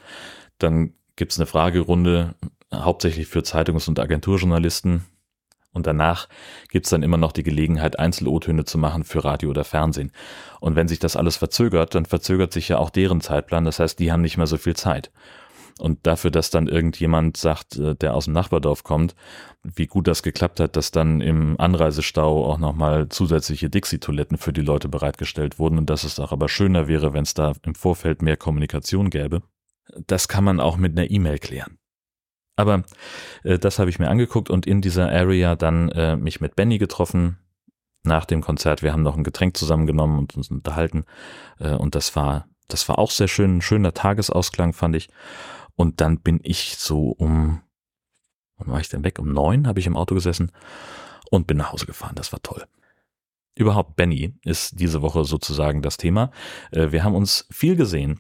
dann 0.57 0.93
gibt's 1.15 1.37
eine 1.37 1.45
Fragerunde, 1.45 2.35
hauptsächlich 2.73 3.27
für 3.27 3.43
Zeitungs- 3.43 3.87
und 3.87 3.99
Agenturjournalisten, 3.99 5.03
und 5.73 5.87
danach 5.87 6.29
gibt's 6.69 6.91
dann 6.91 7.03
immer 7.03 7.17
noch 7.17 7.31
die 7.31 7.43
Gelegenheit, 7.43 7.99
Einzel-O-Töne 7.99 8.65
zu 8.65 8.77
machen 8.77 9.03
für 9.03 9.23
Radio 9.23 9.49
oder 9.49 9.63
Fernsehen. 9.63 10.11
Und 10.59 10.75
wenn 10.75 10.87
sich 10.87 10.99
das 10.99 11.15
alles 11.15 11.35
verzögert, 11.35 11.95
dann 11.95 12.05
verzögert 12.05 12.53
sich 12.53 12.69
ja 12.69 12.77
auch 12.77 12.91
deren 12.91 13.21
Zeitplan. 13.21 13.65
Das 13.65 13.79
heißt, 13.79 13.99
die 13.99 14.11
haben 14.11 14.21
nicht 14.21 14.37
mehr 14.37 14.47
so 14.47 14.57
viel 14.57 14.75
Zeit. 14.75 15.12
Und 15.79 16.05
dafür, 16.05 16.29
dass 16.29 16.51
dann 16.51 16.67
irgendjemand 16.67 17.38
sagt, 17.38 17.77
äh, 17.77 17.95
der 17.95 18.13
aus 18.13 18.25
dem 18.25 18.33
Nachbardorf 18.33 18.83
kommt, 18.83 19.15
wie 19.63 19.88
gut 19.88 20.07
das 20.07 20.21
geklappt 20.21 20.59
hat, 20.59 20.75
dass 20.75 20.91
dann 20.91 21.19
im 21.19 21.59
Anreisestau 21.59 22.45
auch 22.45 22.59
nochmal 22.59 23.09
zusätzliche 23.09 23.69
Dixie-Toiletten 23.71 24.38
für 24.38 24.53
die 24.53 24.62
Leute 24.62 24.88
bereitgestellt 24.88 25.57
wurden 25.57 25.79
und 25.79 25.89
dass 25.89 26.03
es 26.03 26.19
auch 26.19 26.31
aber 26.31 26.47
schöner 26.47 26.88
wäre, 26.88 27.13
wenn 27.13 27.23
es 27.23 27.33
da 27.33 27.53
im 27.63 27.73
Vorfeld 27.73 28.21
mehr 28.21 28.38
Kommunikation 28.38 29.09
gäbe. 29.09 29.41
Das 30.05 30.27
kann 30.27 30.43
man 30.43 30.59
auch 30.59 30.77
mit 30.77 30.91
einer 30.91 31.09
E-Mail 31.09 31.39
klären. 31.39 31.79
Aber 32.55 32.83
äh, 33.43 33.57
das 33.57 33.79
habe 33.79 33.89
ich 33.89 33.99
mir 33.99 34.09
angeguckt 34.09 34.49
und 34.49 34.65
in 34.67 34.81
dieser 34.81 35.09
Area 35.09 35.55
dann 35.55 35.89
äh, 35.89 36.15
mich 36.15 36.41
mit 36.41 36.55
Benny 36.55 36.77
getroffen 36.77 37.37
nach 38.03 38.25
dem 38.25 38.41
Konzert. 38.41 38.83
Wir 38.83 38.93
haben 38.93 39.03
noch 39.03 39.17
ein 39.17 39.23
Getränk 39.23 39.57
zusammengenommen 39.57 40.19
und 40.19 40.35
uns 40.35 40.51
unterhalten. 40.51 41.05
Äh, 41.59 41.71
und 41.71 41.95
das 41.95 42.15
war, 42.15 42.47
das 42.67 42.87
war 42.89 42.99
auch 42.99 43.11
sehr 43.11 43.27
schön, 43.27 43.57
ein 43.57 43.61
schöner 43.61 43.93
Tagesausklang, 43.93 44.73
fand 44.73 44.95
ich. 44.95 45.09
Und 45.75 46.01
dann 46.01 46.19
bin 46.19 46.39
ich 46.43 46.77
so 46.77 47.09
um, 47.09 47.61
wann 48.57 48.67
war 48.67 48.79
ich 48.79 48.89
denn 48.89 49.03
weg? 49.03 49.19
Um 49.19 49.31
neun 49.31 49.67
habe 49.67 49.79
ich 49.79 49.87
im 49.87 49.97
Auto 49.97 50.13
gesessen 50.13 50.51
und 51.31 51.47
bin 51.47 51.57
nach 51.57 51.71
Hause 51.71 51.85
gefahren. 51.85 52.15
Das 52.15 52.31
war 52.31 52.41
toll. 52.43 52.63
Überhaupt 53.55 53.95
Benny 53.95 54.33
ist 54.43 54.79
diese 54.79 55.03
Woche 55.03 55.25
sozusagen 55.25 55.83
das 55.83 55.97
Thema. 55.97 56.31
Äh, 56.71 56.91
wir 56.91 57.03
haben 57.03 57.13
uns 57.13 57.45
viel 57.51 57.75
gesehen, 57.75 58.19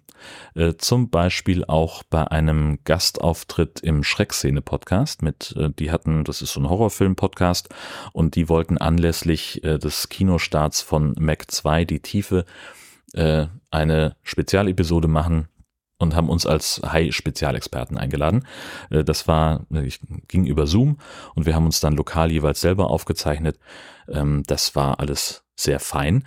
äh, 0.53 0.75
zum 0.77 1.09
Beispiel 1.09 1.65
auch 1.65 2.03
bei 2.03 2.27
einem 2.27 2.79
Gastauftritt 2.83 3.79
im 3.79 4.03
Schreckszene-Podcast 4.03 5.23
mit, 5.23 5.55
äh, 5.57 5.71
die 5.71 5.89
hatten, 5.89 6.23
das 6.23 6.43
ist 6.43 6.53
so 6.53 6.59
ein 6.59 6.69
Horrorfilm-Podcast 6.69 7.69
und 8.11 8.35
die 8.35 8.47
wollten 8.47 8.77
anlässlich 8.77 9.61
des 9.63 10.09
Kinostarts 10.09 10.81
von 10.81 11.15
Mac 11.19 11.49
2, 11.49 11.85
die 11.85 11.99
Tiefe, 11.99 12.45
eine 13.15 14.15
Spezialepisode 14.23 15.07
machen 15.07 15.47
und 16.03 16.15
haben 16.15 16.29
uns 16.29 16.45
als 16.45 16.81
Hai-Spezialexperten 16.85 17.97
eingeladen. 17.97 18.45
Das 18.89 19.27
war, 19.27 19.65
ich 19.71 19.99
ging 20.27 20.45
über 20.45 20.67
Zoom 20.67 20.99
und 21.33 21.45
wir 21.45 21.55
haben 21.55 21.65
uns 21.65 21.79
dann 21.79 21.95
lokal 21.95 22.31
jeweils 22.31 22.61
selber 22.61 22.89
aufgezeichnet. 22.91 23.57
Ähm, 24.07 24.43
das 24.45 24.75
war 24.75 24.99
alles 24.99 25.43
sehr 25.55 25.79
fein. 25.79 26.23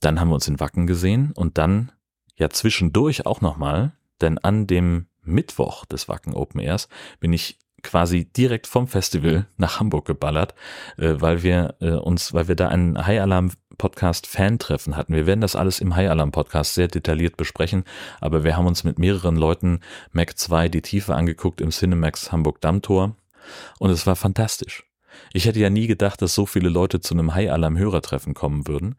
Dann 0.00 0.20
haben 0.20 0.28
wir 0.28 0.34
uns 0.34 0.48
in 0.48 0.60
Wacken 0.60 0.86
gesehen 0.86 1.32
und 1.34 1.58
dann 1.58 1.92
ja 2.36 2.50
zwischendurch 2.50 3.26
auch 3.26 3.40
nochmal, 3.40 3.92
denn 4.20 4.38
an 4.38 4.66
dem 4.66 5.06
Mittwoch 5.22 5.84
des 5.84 6.08
Wacken 6.08 6.34
Open 6.34 6.60
Airs 6.60 6.88
bin 7.20 7.32
ich 7.32 7.58
quasi 7.82 8.24
direkt 8.24 8.66
vom 8.66 8.88
Festival 8.88 9.46
nach 9.56 9.80
Hamburg 9.80 10.06
geballert, 10.06 10.54
äh, 10.98 11.14
weil 11.18 11.42
wir 11.42 11.76
äh, 11.80 11.92
uns, 11.92 12.34
weil 12.34 12.48
wir 12.48 12.56
da 12.56 12.68
einen 12.68 13.06
High 13.06 13.20
Alarm 13.20 13.52
Podcast 13.76 14.26
Fan-Treffen 14.26 14.96
hatten. 14.96 15.14
Wir 15.14 15.26
werden 15.26 15.40
das 15.40 15.56
alles 15.56 15.80
im 15.80 15.94
High 15.96 16.10
Alarm 16.10 16.32
Podcast 16.32 16.74
sehr 16.74 16.88
detailliert 16.88 17.36
besprechen, 17.36 17.84
aber 18.20 18.44
wir 18.44 18.56
haben 18.56 18.66
uns 18.66 18.84
mit 18.84 18.98
mehreren 18.98 19.36
Leuten 19.36 19.80
Mac 20.12 20.38
2 20.38 20.68
die 20.68 20.82
Tiefe 20.82 21.14
angeguckt 21.14 21.60
im 21.60 21.70
Cinemax 21.70 22.32
Hamburg 22.32 22.60
Dammtor 22.60 23.16
und 23.78 23.90
es 23.90 24.06
war 24.06 24.16
fantastisch. 24.16 24.84
Ich 25.32 25.46
hätte 25.46 25.60
ja 25.60 25.70
nie 25.70 25.86
gedacht, 25.86 26.20
dass 26.22 26.34
so 26.34 26.46
viele 26.46 26.68
Leute 26.68 27.00
zu 27.00 27.14
einem 27.14 27.34
High 27.34 27.50
Alarm 27.50 27.78
Hörertreffen 27.78 28.34
kommen 28.34 28.66
würden. 28.66 28.96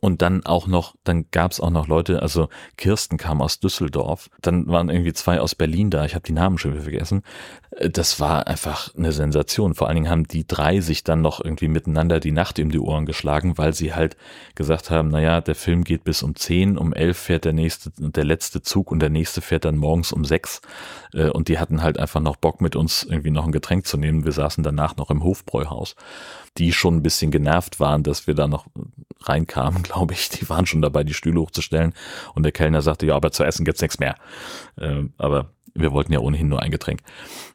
Und 0.00 0.22
dann 0.22 0.46
auch 0.46 0.66
noch, 0.66 0.94
dann 1.04 1.26
gab 1.30 1.52
es 1.52 1.60
auch 1.60 1.68
noch 1.70 1.86
Leute, 1.86 2.22
also 2.22 2.48
Kirsten 2.78 3.18
kam 3.18 3.42
aus 3.42 3.60
Düsseldorf, 3.60 4.30
dann 4.40 4.66
waren 4.66 4.88
irgendwie 4.88 5.12
zwei 5.12 5.40
aus 5.40 5.54
Berlin 5.54 5.90
da, 5.90 6.06
ich 6.06 6.14
habe 6.14 6.24
die 6.26 6.32
Namen 6.32 6.56
schon 6.56 6.72
wieder 6.72 6.84
vergessen. 6.84 7.22
Äh, 7.70 7.90
das 7.90 8.18
war 8.18 8.46
einfach 8.46 8.94
eine 8.96 9.12
Sensation. 9.12 9.74
Vor 9.74 9.88
allen 9.88 9.96
Dingen 9.96 10.10
haben 10.10 10.24
die 10.24 10.46
drei 10.46 10.80
sich 10.80 11.04
dann 11.04 11.20
noch 11.20 11.44
irgendwie 11.44 11.68
miteinander 11.68 12.18
die 12.18 12.32
Nacht 12.32 12.58
in 12.58 12.70
die 12.70 12.78
Ohren 12.78 13.04
geschlagen, 13.04 13.58
weil 13.58 13.74
sie 13.74 13.94
halt 13.94 14.16
gesagt 14.54 14.90
haben, 14.90 15.08
naja, 15.08 15.40
der 15.40 15.54
Film 15.54 15.84
geht 15.84 16.04
bis 16.04 16.22
um 16.22 16.34
zehn, 16.34 16.78
um 16.78 16.92
elf 16.94 17.18
fährt 17.18 17.44
der 17.44 17.52
nächste, 17.52 17.90
der 17.98 18.24
letzte 18.24 18.62
Zug 18.62 18.90
und 18.90 19.00
der 19.00 19.10
nächste 19.10 19.42
fährt 19.42 19.66
dann 19.66 19.76
morgens 19.76 20.12
um 20.12 20.24
sechs. 20.24 20.62
Äh, 21.12 21.28
und 21.28 21.48
die 21.48 21.58
hatten 21.58 21.82
halt 21.82 21.98
einfach 21.98 22.20
noch 22.20 22.36
Bock 22.36 22.60
mit 22.60 22.74
uns 22.74 23.02
irgendwie 23.02 23.30
noch 23.30 23.44
ein 23.44 23.52
Getränk 23.52 23.86
zu 23.86 23.98
nehmen. 23.98 24.24
Wir 24.24 24.32
saßen 24.32 24.64
danach 24.64 24.96
noch 24.96 25.10
im 25.10 25.22
Hofbräuhaus 25.22 25.94
die 26.58 26.72
schon 26.72 26.96
ein 26.96 27.02
bisschen 27.02 27.30
genervt 27.30 27.80
waren, 27.80 28.02
dass 28.02 28.26
wir 28.26 28.34
da 28.34 28.48
noch 28.48 28.66
reinkamen, 29.22 29.82
glaube 29.84 30.14
ich. 30.14 30.28
Die 30.28 30.48
waren 30.48 30.66
schon 30.66 30.82
dabei, 30.82 31.04
die 31.04 31.14
Stühle 31.14 31.40
hochzustellen. 31.40 31.94
Und 32.34 32.42
der 32.42 32.52
Kellner 32.52 32.82
sagte, 32.82 33.06
ja, 33.06 33.16
aber 33.16 33.32
zu 33.32 33.44
essen 33.44 33.64
gibt's 33.64 33.82
nichts 33.82 33.98
mehr. 33.98 34.16
Ähm, 34.78 35.12
aber 35.18 35.52
wir 35.74 35.92
wollten 35.92 36.12
ja 36.12 36.18
ohnehin 36.18 36.48
nur 36.48 36.62
ein 36.62 36.70
Getränk. 36.70 37.00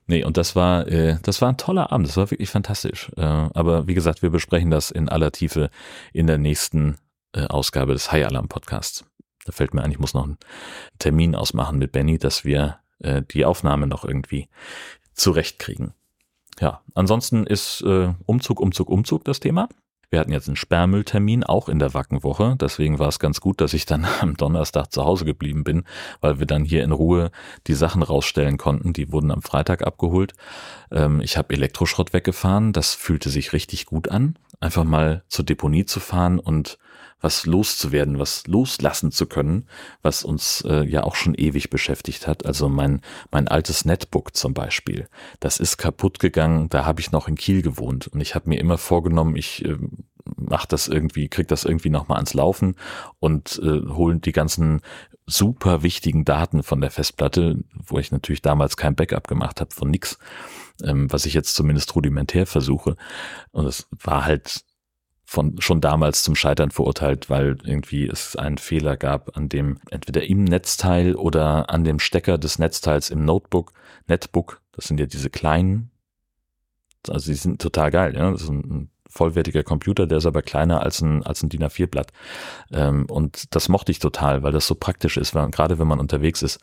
Nee, 0.08 0.23
und 0.23 0.38
das 0.38 0.55
war, 0.55 0.88
äh, 0.88 1.17
das 1.23 1.41
war 1.41 1.49
ein 1.49 1.58
toller 1.58 1.91
Abend. 1.91 2.08
Das 2.08 2.17
war 2.17 2.31
wirklich 2.31 2.49
fantastisch. 2.49 3.12
Äh, 3.17 3.21
aber 3.21 3.88
wie 3.88 3.93
gesagt, 3.93 4.21
wir 4.21 4.29
besprechen 4.29 4.71
das 4.71 4.91
in 4.91 5.10
aller 5.10 5.31
Tiefe 5.31 5.69
in 6.13 6.27
der 6.27 6.38
nächsten 6.38 6.97
äh, 7.34 7.45
Ausgabe 7.45 7.93
des 7.93 8.12
High 8.12 8.25
Alarm 8.25 8.47
Podcasts. 8.47 9.05
Da 9.45 9.51
fällt 9.51 9.73
mir 9.73 9.84
ein, 9.84 9.91
ich 9.91 9.99
muss 9.99 10.13
noch 10.13 10.23
einen 10.23 10.38
Termin 10.97 11.36
ausmachen 11.36 11.77
mit 11.77 11.91
Benny, 11.91 12.17
dass 12.17 12.45
wir 12.45 12.79
äh, 12.99 13.21
die 13.21 13.45
Aufnahme 13.45 13.88
noch 13.88 14.05
irgendwie 14.05 14.47
zurechtkriegen 15.13 15.93
ja, 16.60 16.82
ansonsten 16.94 17.46
ist 17.46 17.82
äh, 17.82 18.13
Umzug, 18.26 18.60
Umzug, 18.60 18.89
Umzug 18.89 19.24
das 19.26 19.39
Thema. 19.39 19.68
Wir 20.10 20.20
hatten 20.20 20.32
jetzt 20.32 20.48
einen 20.48 20.56
Sperrmülltermin, 20.56 21.44
auch 21.44 21.68
in 21.68 21.80
der 21.80 21.94
Wackenwoche. 21.94 22.56
Deswegen 22.60 23.00
war 23.00 23.10
es 23.10 23.20
ganz 23.20 23.41
gut, 23.41 23.60
dass 23.60 23.74
ich 23.74 23.86
dann 23.86 24.06
am 24.22 24.38
Donnerstag 24.38 24.91
zu 24.91 25.04
Hause 25.04 25.26
geblieben 25.26 25.63
bin, 25.63 25.84
weil 26.22 26.39
wir 26.39 26.46
dann 26.46 26.63
hier 26.63 26.84
in 26.84 26.91
Ruhe 26.91 27.32
die 27.68 27.74
Sachen 27.74 28.04
rausstellen 28.04 28.58
konnten. 28.58 28.94
Die 28.94 29.12
wurden 29.12 29.32
am 29.32 29.41
Freitag 29.41 29.86
abgeholt. 29.86 30.34
Ähm, 30.91 31.20
ich 31.22 31.38
habe 31.38 31.54
Elektroschrott 31.54 32.13
weggefahren. 32.13 32.72
Das 32.72 32.94
fühlte 32.94 33.30
sich 33.30 33.52
richtig 33.52 33.86
gut 33.86 34.10
an. 34.10 34.38
Einfach 34.60 34.86
mal 34.86 35.24
zur 35.28 35.44
Deponie 35.44 35.86
zu 35.86 36.00
fahren 36.00 36.39
und 36.39 36.78
was 37.21 37.45
loszuwerden, 37.45 38.19
was 38.19 38.45
loslassen 38.47 39.12
zu 39.12 39.25
können, 39.25 39.67
was 40.01 40.23
uns 40.23 40.62
äh, 40.62 40.84
ja 40.84 41.04
auch 41.04 41.15
schon 41.15 41.34
ewig 41.34 41.69
beschäftigt 41.69 42.28
hat. 42.28 42.45
Also 42.45 42.69
mein, 42.69 43.01
mein 43.32 43.47
altes 43.47 43.86
Netbook 43.86 44.36
zum 44.36 44.54
Beispiel, 44.54 45.08
das 45.39 45.60
ist 45.60 45.78
kaputt 45.78 46.19
gegangen, 46.19 46.69
da 46.69 46.86
habe 46.86 47.01
ich 47.01 47.12
noch 47.12 47.28
in 47.28 47.36
Kiel 47.36 47.62
gewohnt 47.62 48.08
und 48.08 48.21
ich 48.21 48.36
habe 48.36 48.49
mir 48.49 48.60
immer 48.60 48.78
vorgenommen, 48.78 49.36
ich 49.36 49.65
äh, 49.65 49.78
mach 50.38 50.65
das 50.65 50.88
irgendwie, 50.88 51.30
krieg 51.30 51.47
das 51.47 51.65
irgendwie 51.65 51.89
nochmal 51.89 52.17
ans 52.17 52.34
Laufen 52.34 52.75
und 53.19 53.60
äh, 53.63 53.82
holen 53.89 54.21
die 54.21 54.32
ganzen 54.32 54.82
super 55.28 55.84
wichtigen 55.84 56.25
Daten 56.25 56.63
von 56.63 56.82
der 56.82 56.91
Festplatte, 56.91 57.63
wo 57.73 57.97
ich 57.97 58.12
natürlich 58.12 58.41
damals 58.41 58.78
kein 58.78 58.95
Backup 58.95 59.28
gemacht 59.28 59.62
habe 59.62 59.73
von 59.73 59.89
nix, 59.89 60.19
ähm, 60.84 61.12
was 61.12 61.25
ich 61.25 61.34
jetzt 61.34 61.56
zumindest 61.56 61.95
rudimentär 61.95 62.45
versuche. 62.45 62.95
Und 63.51 63.65
es 63.65 63.88
war 63.91 64.25
halt 64.25 64.63
von 65.26 65.60
schon 65.60 65.82
damals 65.82 66.24
zum 66.24 66.36
Scheitern 66.36 66.72
verurteilt, 66.72 67.30
weil 67.30 67.58
irgendwie 67.64 68.08
es 68.08 68.36
einen 68.36 68.58
Fehler 68.58 68.96
gab 68.96 69.36
an 69.36 69.50
dem 69.50 69.80
entweder 69.90 70.24
im 70.24 70.44
Netzteil 70.44 71.16
oder 71.16 71.70
an 71.70 71.84
dem 71.84 72.00
Stecker 72.00 72.38
des 72.38 72.60
Netzteils 72.60 73.10
im 73.10 73.26
Notebook, 73.26 73.74
Netbook. 74.08 74.62
Das 74.72 74.86
sind 74.86 75.00
ja 75.00 75.08
diese 75.08 75.30
kleinen, 75.30 75.90
also 77.10 77.32
die 77.32 77.38
sind 77.38 77.62
total 77.62 77.90
geil. 77.92 78.16
Ja? 78.16 78.32
Das 78.32 78.44
ist 78.44 78.50
ein 78.50 78.92
vollwertiger 79.10 79.64
Computer, 79.64 80.06
der 80.06 80.18
ist 80.20 80.26
aber 80.26 80.42
kleiner 80.42 80.82
als 80.82 81.02
ein, 81.02 81.24
als 81.24 81.42
ein 81.42 81.50
DIN 81.50 81.64
A4-Blatt. 81.64 82.12
Ähm, 82.72 83.06
und 83.06 83.56
das 83.56 83.70
mochte 83.70 83.92
ich 83.92 84.00
total, 84.00 84.44
weil 84.44 84.52
das 84.52 84.68
so 84.68 84.76
praktisch 84.76 85.18
ist, 85.18 85.34
weil, 85.34 85.50
gerade 85.50 85.80
wenn 85.80 85.88
man 85.88 86.00
unterwegs 86.00 86.44
ist. 86.44 86.60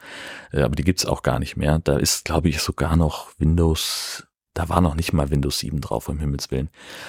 Äh, 0.52 0.62
aber 0.62 0.76
die 0.76 0.84
gibt's 0.84 1.06
auch 1.06 1.22
gar 1.22 1.38
nicht 1.38 1.56
mehr. 1.56 1.80
Da 1.82 1.96
ist, 1.96 2.24
glaube 2.24 2.48
ich, 2.48 2.60
sogar 2.60 2.96
noch 2.96 3.30
Windows 3.38 4.26
da 4.54 4.68
war 4.68 4.80
noch 4.80 4.94
nicht 4.94 5.12
mal 5.12 5.30
Windows 5.30 5.58
7 5.58 5.80
drauf, 5.80 6.08
um 6.08 6.18
Himmels 6.18 6.50
Willen. 6.50 6.68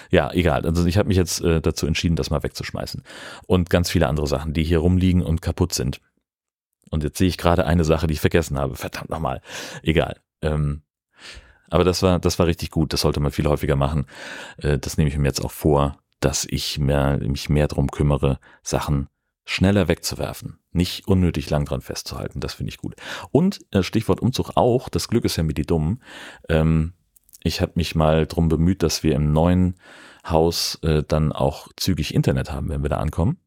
Ja, 0.09 0.31
egal. 0.31 0.65
Also 0.65 0.85
ich 0.85 0.97
habe 0.97 1.07
mich 1.07 1.17
jetzt 1.17 1.41
äh, 1.41 1.61
dazu 1.61 1.85
entschieden, 1.85 2.15
das 2.15 2.29
mal 2.29 2.43
wegzuschmeißen. 2.43 3.03
Und 3.47 3.69
ganz 3.69 3.89
viele 3.89 4.07
andere 4.07 4.27
Sachen, 4.27 4.53
die 4.53 4.63
hier 4.63 4.79
rumliegen 4.79 5.21
und 5.21 5.41
kaputt 5.41 5.73
sind. 5.73 5.99
Und 6.89 7.03
jetzt 7.03 7.17
sehe 7.17 7.27
ich 7.27 7.37
gerade 7.37 7.65
eine 7.65 7.83
Sache, 7.83 8.07
die 8.07 8.13
ich 8.13 8.21
vergessen 8.21 8.57
habe. 8.57 8.75
Verdammt 8.75 9.09
nochmal. 9.09 9.41
Egal. 9.81 10.21
Ähm, 10.41 10.83
aber 11.69 11.83
das 11.83 12.01
war, 12.03 12.19
das 12.19 12.39
war 12.39 12.45
richtig 12.45 12.71
gut. 12.71 12.93
Das 12.93 13.01
sollte 13.01 13.19
man 13.19 13.31
viel 13.31 13.47
häufiger 13.47 13.75
machen. 13.75 14.05
Äh, 14.57 14.77
das 14.77 14.97
nehme 14.97 15.09
ich 15.09 15.17
mir 15.17 15.27
jetzt 15.27 15.43
auch 15.43 15.51
vor, 15.51 15.97
dass 16.19 16.45
ich 16.49 16.79
mehr, 16.79 17.17
mich 17.17 17.49
mehr 17.49 17.67
drum 17.67 17.89
kümmere, 17.89 18.39
Sachen 18.61 19.09
schneller 19.45 19.89
wegzuwerfen, 19.89 20.59
nicht 20.71 21.07
unnötig 21.07 21.49
lang 21.49 21.65
dran 21.65 21.81
festzuhalten. 21.81 22.39
Das 22.39 22.53
finde 22.53 22.69
ich 22.69 22.77
gut. 22.77 22.95
Und 23.31 23.59
äh, 23.71 23.83
Stichwort 23.83 24.21
Umzug 24.21 24.51
auch. 24.55 24.87
Das 24.87 25.09
Glück 25.09 25.25
ist 25.25 25.35
ja 25.35 25.43
mit 25.43 25.57
die 25.57 25.65
Dummen. 25.65 26.01
Ähm, 26.47 26.93
ich 27.43 27.61
habe 27.61 27.73
mich 27.75 27.95
mal 27.95 28.25
drum 28.25 28.49
bemüht, 28.49 28.83
dass 28.83 29.03
wir 29.03 29.15
im 29.15 29.33
neuen 29.33 29.75
Haus 30.25 30.79
äh, 30.83 31.03
dann 31.05 31.31
auch 31.31 31.67
zügig 31.75 32.13
Internet 32.13 32.51
haben, 32.51 32.69
wenn 32.69 32.81
wir 32.81 32.89
da 32.89 32.97
ankommen. 32.97 33.37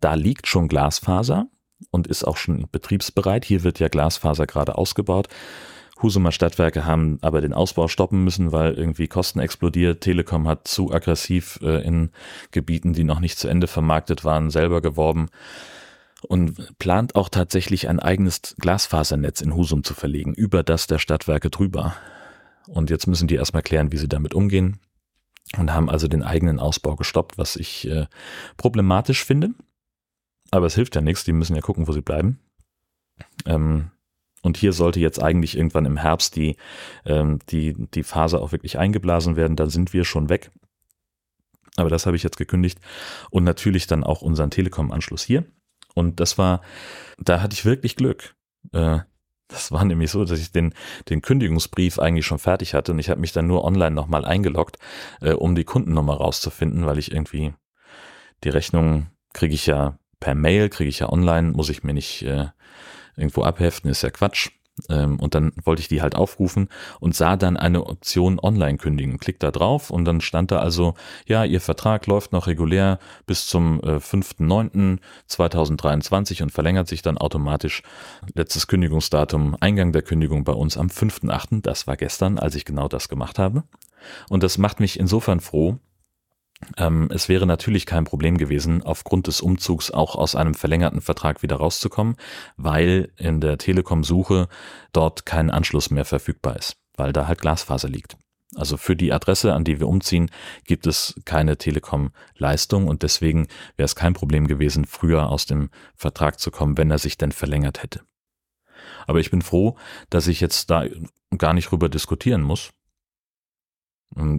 Da 0.00 0.14
liegt 0.14 0.46
schon 0.46 0.68
Glasfaser 0.68 1.46
und 1.90 2.06
ist 2.06 2.24
auch 2.24 2.36
schon 2.36 2.66
betriebsbereit. 2.70 3.44
Hier 3.44 3.64
wird 3.64 3.80
ja 3.80 3.88
Glasfaser 3.88 4.46
gerade 4.46 4.78
ausgebaut. 4.78 5.28
Husumer 6.00 6.32
Stadtwerke 6.32 6.84
haben 6.84 7.18
aber 7.20 7.40
den 7.40 7.52
Ausbau 7.52 7.86
stoppen 7.86 8.24
müssen, 8.24 8.50
weil 8.50 8.74
irgendwie 8.74 9.06
Kosten 9.06 9.38
explodiert. 9.38 10.00
Telekom 10.00 10.48
hat 10.48 10.66
zu 10.66 10.92
aggressiv 10.92 11.60
äh, 11.62 11.84
in 11.84 12.10
Gebieten, 12.50 12.92
die 12.92 13.04
noch 13.04 13.20
nicht 13.20 13.38
zu 13.38 13.48
Ende 13.48 13.66
vermarktet 13.66 14.24
waren, 14.24 14.50
selber 14.50 14.80
geworben 14.80 15.28
und 16.28 16.78
plant 16.78 17.14
auch 17.14 17.28
tatsächlich 17.28 17.88
ein 17.88 18.00
eigenes 18.00 18.54
Glasfasernetz 18.60 19.40
in 19.40 19.54
Husum 19.54 19.84
zu 19.84 19.94
verlegen, 19.94 20.34
über 20.34 20.62
das 20.62 20.86
der 20.86 20.98
Stadtwerke 20.98 21.50
drüber. 21.50 21.94
Und 22.66 22.90
jetzt 22.90 23.06
müssen 23.06 23.28
die 23.28 23.34
erstmal 23.34 23.62
klären, 23.62 23.92
wie 23.92 23.98
sie 23.98 24.08
damit 24.08 24.34
umgehen 24.34 24.78
und 25.58 25.72
haben 25.72 25.90
also 25.90 26.08
den 26.08 26.22
eigenen 26.22 26.58
Ausbau 26.58 26.96
gestoppt, 26.96 27.38
was 27.38 27.56
ich 27.56 27.88
äh, 27.88 28.06
problematisch 28.56 29.24
finde. 29.24 29.50
Aber 30.50 30.66
es 30.66 30.74
hilft 30.74 30.94
ja 30.94 31.00
nichts, 31.00 31.24
die 31.24 31.32
müssen 31.32 31.56
ja 31.56 31.62
gucken, 31.62 31.88
wo 31.88 31.92
sie 31.92 32.02
bleiben. 32.02 32.38
Ähm, 33.46 33.90
und 34.42 34.56
hier 34.56 34.72
sollte 34.72 35.00
jetzt 35.00 35.22
eigentlich 35.22 35.56
irgendwann 35.56 35.86
im 35.86 35.96
Herbst 35.96 36.36
die, 36.36 36.56
ähm, 37.04 37.38
die, 37.48 37.74
die 37.94 38.02
Phase 38.02 38.40
auch 38.40 38.52
wirklich 38.52 38.78
eingeblasen 38.78 39.36
werden, 39.36 39.56
dann 39.56 39.70
sind 39.70 39.92
wir 39.92 40.04
schon 40.04 40.28
weg. 40.28 40.50
Aber 41.76 41.88
das 41.88 42.06
habe 42.06 42.16
ich 42.16 42.22
jetzt 42.22 42.36
gekündigt. 42.36 42.80
Und 43.30 43.44
natürlich 43.44 43.86
dann 43.86 44.04
auch 44.04 44.20
unseren 44.20 44.50
Telekom-Anschluss 44.50 45.22
hier. 45.22 45.44
Und 45.94 46.20
das 46.20 46.38
war, 46.38 46.60
da 47.18 47.40
hatte 47.40 47.54
ich 47.54 47.64
wirklich 47.64 47.96
Glück. 47.96 48.34
Äh, 48.72 49.00
das 49.52 49.70
war 49.70 49.84
nämlich 49.84 50.10
so, 50.10 50.24
dass 50.24 50.40
ich 50.40 50.52
den, 50.52 50.74
den 51.08 51.22
Kündigungsbrief 51.22 51.98
eigentlich 51.98 52.26
schon 52.26 52.38
fertig 52.38 52.74
hatte 52.74 52.92
und 52.92 52.98
ich 52.98 53.10
habe 53.10 53.20
mich 53.20 53.32
dann 53.32 53.46
nur 53.46 53.64
online 53.64 53.94
nochmal 53.94 54.24
eingeloggt, 54.24 54.78
äh, 55.20 55.32
um 55.32 55.54
die 55.54 55.64
Kundennummer 55.64 56.14
rauszufinden, 56.14 56.86
weil 56.86 56.98
ich 56.98 57.12
irgendwie 57.12 57.54
die 58.44 58.48
Rechnung 58.48 59.08
kriege 59.32 59.54
ich 59.54 59.66
ja 59.66 59.98
per 60.20 60.34
Mail, 60.34 60.68
kriege 60.68 60.88
ich 60.88 61.00
ja 61.00 61.08
online, 61.08 61.52
muss 61.52 61.68
ich 61.68 61.82
mir 61.82 61.94
nicht 61.94 62.22
äh, 62.22 62.46
irgendwo 63.16 63.42
abheften, 63.42 63.90
ist 63.90 64.02
ja 64.02 64.10
Quatsch. 64.10 64.50
Ähm, 64.88 65.20
und 65.20 65.34
dann 65.34 65.52
wollte 65.64 65.80
ich 65.80 65.88
die 65.88 66.00
halt 66.02 66.14
aufrufen 66.14 66.68
und 67.00 67.14
sah 67.14 67.36
dann 67.36 67.56
eine 67.56 67.86
Option 67.86 68.38
online 68.40 68.76
kündigen. 68.78 69.18
Klick 69.18 69.38
da 69.38 69.50
drauf 69.50 69.90
und 69.90 70.06
dann 70.06 70.20
stand 70.20 70.50
da 70.50 70.58
also, 70.60 70.94
ja, 71.26 71.44
Ihr 71.44 71.60
Vertrag 71.60 72.06
läuft 72.06 72.32
noch 72.32 72.46
regulär 72.46 72.98
bis 73.26 73.46
zum 73.46 73.80
äh, 73.80 73.96
5.9.2023 73.96 76.42
und 76.42 76.52
verlängert 76.52 76.88
sich 76.88 77.02
dann 77.02 77.18
automatisch. 77.18 77.82
Letztes 78.34 78.66
Kündigungsdatum, 78.66 79.56
Eingang 79.60 79.92
der 79.92 80.00
Kündigung 80.02 80.44
bei 80.44 80.52
uns 80.52 80.78
am 80.78 80.88
5.8. 80.88 81.62
Das 81.62 81.86
war 81.86 81.96
gestern, 81.96 82.38
als 82.38 82.54
ich 82.54 82.64
genau 82.64 82.88
das 82.88 83.08
gemacht 83.08 83.38
habe. 83.38 83.64
Und 84.28 84.42
das 84.42 84.58
macht 84.58 84.80
mich 84.80 84.98
insofern 84.98 85.38
froh, 85.40 85.78
ähm, 86.76 87.08
es 87.12 87.28
wäre 87.28 87.46
natürlich 87.46 87.86
kein 87.86 88.04
Problem 88.04 88.38
gewesen, 88.38 88.82
aufgrund 88.82 89.26
des 89.26 89.40
Umzugs 89.40 89.90
auch 89.90 90.16
aus 90.16 90.34
einem 90.34 90.54
verlängerten 90.54 91.00
Vertrag 91.00 91.42
wieder 91.42 91.56
rauszukommen, 91.56 92.16
weil 92.56 93.12
in 93.16 93.40
der 93.40 93.58
Telekom-Suche 93.58 94.48
dort 94.92 95.26
kein 95.26 95.50
Anschluss 95.50 95.90
mehr 95.90 96.04
verfügbar 96.04 96.56
ist, 96.56 96.76
weil 96.96 97.12
da 97.12 97.26
halt 97.26 97.40
Glasfaser 97.40 97.88
liegt. 97.88 98.16
Also 98.54 98.76
für 98.76 98.96
die 98.96 99.12
Adresse, 99.12 99.54
an 99.54 99.64
die 99.64 99.80
wir 99.80 99.88
umziehen, 99.88 100.30
gibt 100.64 100.86
es 100.86 101.18
keine 101.24 101.56
Telekom-Leistung 101.56 102.86
und 102.86 103.02
deswegen 103.02 103.46
wäre 103.76 103.86
es 103.86 103.96
kein 103.96 104.12
Problem 104.12 104.46
gewesen, 104.46 104.84
früher 104.84 105.30
aus 105.30 105.46
dem 105.46 105.70
Vertrag 105.94 106.38
zu 106.38 106.50
kommen, 106.50 106.76
wenn 106.76 106.90
er 106.90 106.98
sich 106.98 107.16
denn 107.16 107.32
verlängert 107.32 107.82
hätte. 107.82 108.02
Aber 109.06 109.20
ich 109.20 109.30
bin 109.30 109.42
froh, 109.42 109.76
dass 110.10 110.26
ich 110.26 110.40
jetzt 110.40 110.70
da 110.70 110.84
gar 111.38 111.54
nicht 111.54 111.72
rüber 111.72 111.88
diskutieren 111.88 112.42
muss, 112.42 112.70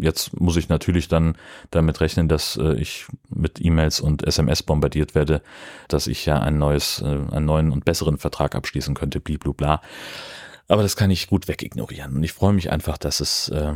Jetzt 0.01 0.39
muss 0.39 0.57
ich 0.57 0.69
natürlich 0.69 1.07
dann 1.07 1.35
damit 1.71 1.99
rechnen, 2.01 2.27
dass 2.27 2.57
äh, 2.57 2.73
ich 2.75 3.07
mit 3.29 3.63
E-Mails 3.63 4.01
und 4.01 4.23
SMS 4.23 4.61
bombardiert 4.61 5.15
werde, 5.15 5.41
dass 5.87 6.07
ich 6.07 6.25
ja 6.25 6.39
ein 6.39 6.57
neues, 6.57 7.01
äh, 7.01 7.05
einen 7.05 7.45
neuen 7.45 7.71
und 7.71 7.85
besseren 7.85 8.17
Vertrag 8.17 8.55
abschließen 8.55 8.93
könnte, 8.93 9.19
bliblubla. 9.19 9.81
Aber 10.67 10.83
das 10.83 10.95
kann 10.95 11.11
ich 11.11 11.27
gut 11.27 11.47
wegignorieren. 11.47 12.15
Und 12.15 12.23
ich 12.23 12.33
freue 12.33 12.53
mich 12.53 12.71
einfach, 12.71 12.97
dass 12.97 13.19
es, 13.19 13.49
äh, 13.49 13.73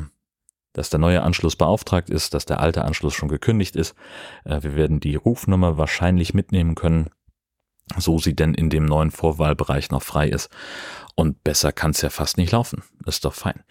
dass 0.73 0.89
der 0.89 0.99
neue 0.99 1.23
Anschluss 1.23 1.55
beauftragt 1.55 2.10
ist, 2.10 2.33
dass 2.33 2.45
der 2.45 2.60
alte 2.60 2.86
Anschluss 2.86 3.15
schon 3.15 3.29
gekündigt 3.29 3.75
ist. 3.75 3.95
Wir 4.43 4.75
werden 4.75 4.99
die 4.99 5.15
Rufnummer 5.15 5.79
wahrscheinlich 5.79 6.36
mitnehmen 6.36 6.75
können, 6.75 7.10
so 7.97 8.19
sie 8.19 8.36
denn 8.36 8.53
in 8.53 8.69
dem 8.69 8.86
neuen 8.86 9.10
Vorwahlbereich 9.10 9.89
noch 9.89 10.03
frei 10.03 10.29
ist. 10.29 10.49
Und 11.15 11.43
besser 11.43 11.71
kann 11.71 11.91
es 11.91 12.01
ja 12.01 12.12
fast 12.12 12.38
nicht 12.38 12.51
laufen. 12.51 12.83
Ist 13.07 13.25
doch 13.25 13.33
fein. 13.33 13.63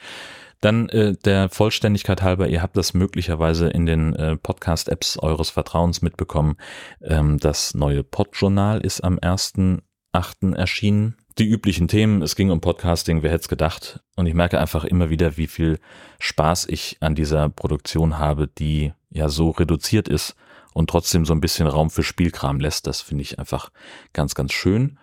Dann 0.60 0.88
äh, 0.88 1.14
der 1.24 1.48
Vollständigkeit 1.48 2.22
halber, 2.22 2.48
ihr 2.48 2.62
habt 2.62 2.76
das 2.76 2.94
möglicherweise 2.94 3.68
in 3.68 3.86
den 3.86 4.14
äh, 4.14 4.36
Podcast-Apps 4.36 5.18
eures 5.18 5.50
Vertrauens 5.50 6.02
mitbekommen. 6.02 6.56
Ähm, 7.02 7.38
das 7.38 7.74
neue 7.74 8.02
Podjournal 8.02 8.80
ist 8.80 9.02
am 9.02 9.18
1.8. 9.18 10.54
erschienen. 10.54 11.16
Die 11.38 11.46
üblichen 11.46 11.86
Themen, 11.86 12.22
es 12.22 12.34
ging 12.34 12.50
um 12.50 12.62
Podcasting, 12.62 13.22
wer 13.22 13.30
hätte 13.30 13.42
es 13.42 13.48
gedacht. 13.48 14.00
Und 14.16 14.26
ich 14.26 14.32
merke 14.32 14.58
einfach 14.58 14.84
immer 14.84 15.10
wieder, 15.10 15.36
wie 15.36 15.46
viel 15.46 15.78
Spaß 16.18 16.66
ich 16.70 16.96
an 17.00 17.14
dieser 17.14 17.50
Produktion 17.50 18.18
habe, 18.18 18.48
die 18.48 18.94
ja 19.10 19.28
so 19.28 19.50
reduziert 19.50 20.08
ist 20.08 20.34
und 20.72 20.88
trotzdem 20.88 21.26
so 21.26 21.34
ein 21.34 21.40
bisschen 21.40 21.66
Raum 21.66 21.90
für 21.90 22.02
Spielkram 22.02 22.58
lässt. 22.58 22.86
Das 22.86 23.02
finde 23.02 23.22
ich 23.22 23.38
einfach 23.38 23.70
ganz, 24.14 24.34
ganz 24.34 24.52
schön. 24.52 24.98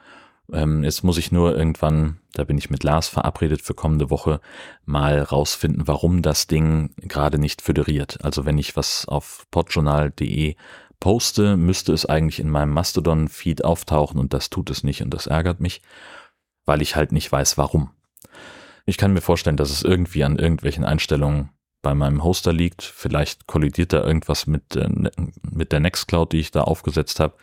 Ähm, 0.53 0.83
jetzt 0.83 1.03
muss 1.03 1.17
ich 1.17 1.31
nur 1.31 1.57
irgendwann, 1.57 2.19
da 2.33 2.43
bin 2.43 2.57
ich 2.57 2.69
mit 2.69 2.83
Lars 2.83 3.07
verabredet 3.07 3.61
für 3.61 3.73
kommende 3.73 4.09
Woche, 4.09 4.39
mal 4.85 5.21
rausfinden, 5.21 5.87
warum 5.87 6.21
das 6.21 6.47
Ding 6.47 6.91
gerade 6.97 7.39
nicht 7.39 7.61
föderiert. 7.61 8.23
Also 8.23 8.45
wenn 8.45 8.57
ich 8.57 8.75
was 8.75 9.07
auf 9.07 9.45
podjournal.de 9.51 10.55
poste, 10.99 11.57
müsste 11.57 11.91
es 11.91 12.05
eigentlich 12.05 12.39
in 12.39 12.49
meinem 12.49 12.71
Mastodon-Feed 12.71 13.65
auftauchen 13.65 14.19
und 14.19 14.33
das 14.33 14.49
tut 14.49 14.69
es 14.69 14.83
nicht 14.83 15.01
und 15.01 15.13
das 15.13 15.27
ärgert 15.27 15.59
mich, 15.59 15.81
weil 16.65 16.81
ich 16.81 16.95
halt 16.95 17.11
nicht 17.11 17.29
weiß, 17.31 17.57
warum. 17.57 17.91
Ich 18.85 18.97
kann 18.97 19.13
mir 19.13 19.21
vorstellen, 19.21 19.57
dass 19.57 19.69
es 19.69 19.83
irgendwie 19.83 20.23
an 20.23 20.37
irgendwelchen 20.37 20.85
Einstellungen 20.85 21.49
bei 21.81 21.93
meinem 21.93 22.23
Hoster 22.23 22.53
liegt. 22.53 22.83
Vielleicht 22.83 23.47
kollidiert 23.47 23.93
da 23.93 24.03
irgendwas 24.03 24.47
mit, 24.47 24.75
äh, 24.75 24.89
mit 25.41 25.71
der 25.71 25.79
Nextcloud, 25.79 26.31
die 26.31 26.39
ich 26.39 26.51
da 26.51 26.61
aufgesetzt 26.61 27.19
habe. 27.19 27.35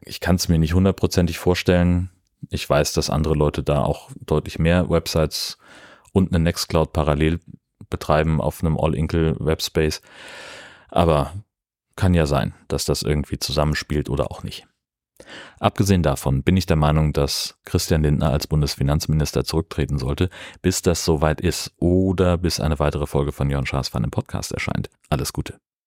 Ich 0.00 0.20
kann 0.20 0.36
es 0.36 0.48
mir 0.48 0.58
nicht 0.58 0.74
hundertprozentig 0.74 1.38
vorstellen. 1.38 2.10
Ich 2.50 2.68
weiß, 2.68 2.92
dass 2.92 3.10
andere 3.10 3.34
Leute 3.34 3.62
da 3.62 3.82
auch 3.82 4.10
deutlich 4.20 4.58
mehr 4.58 4.88
Websites 4.88 5.58
und 6.12 6.30
eine 6.30 6.42
Nextcloud 6.42 6.92
parallel 6.92 7.40
betreiben 7.90 8.40
auf 8.40 8.62
einem 8.62 8.78
All-Inkle-Webspace. 8.78 10.02
Aber 10.88 11.32
kann 11.96 12.14
ja 12.14 12.26
sein, 12.26 12.54
dass 12.68 12.84
das 12.84 13.02
irgendwie 13.02 13.38
zusammenspielt 13.38 14.08
oder 14.08 14.30
auch 14.30 14.42
nicht. 14.42 14.66
Abgesehen 15.58 16.04
davon 16.04 16.44
bin 16.44 16.56
ich 16.56 16.66
der 16.66 16.76
Meinung, 16.76 17.12
dass 17.12 17.58
Christian 17.64 18.02
Lindner 18.02 18.30
als 18.30 18.46
Bundesfinanzminister 18.46 19.44
zurücktreten 19.44 19.98
sollte, 19.98 20.30
bis 20.62 20.82
das 20.82 21.04
soweit 21.04 21.40
ist 21.40 21.72
oder 21.78 22.38
bis 22.38 22.60
eine 22.60 22.78
weitere 22.78 23.06
Folge 23.06 23.32
von 23.32 23.50
Jörn 23.50 23.66
Schaas 23.66 23.88
von 23.88 24.02
dem 24.02 24.12
Podcast 24.12 24.52
erscheint. 24.52 24.90
Alles 25.10 25.32
Gute. 25.32 25.58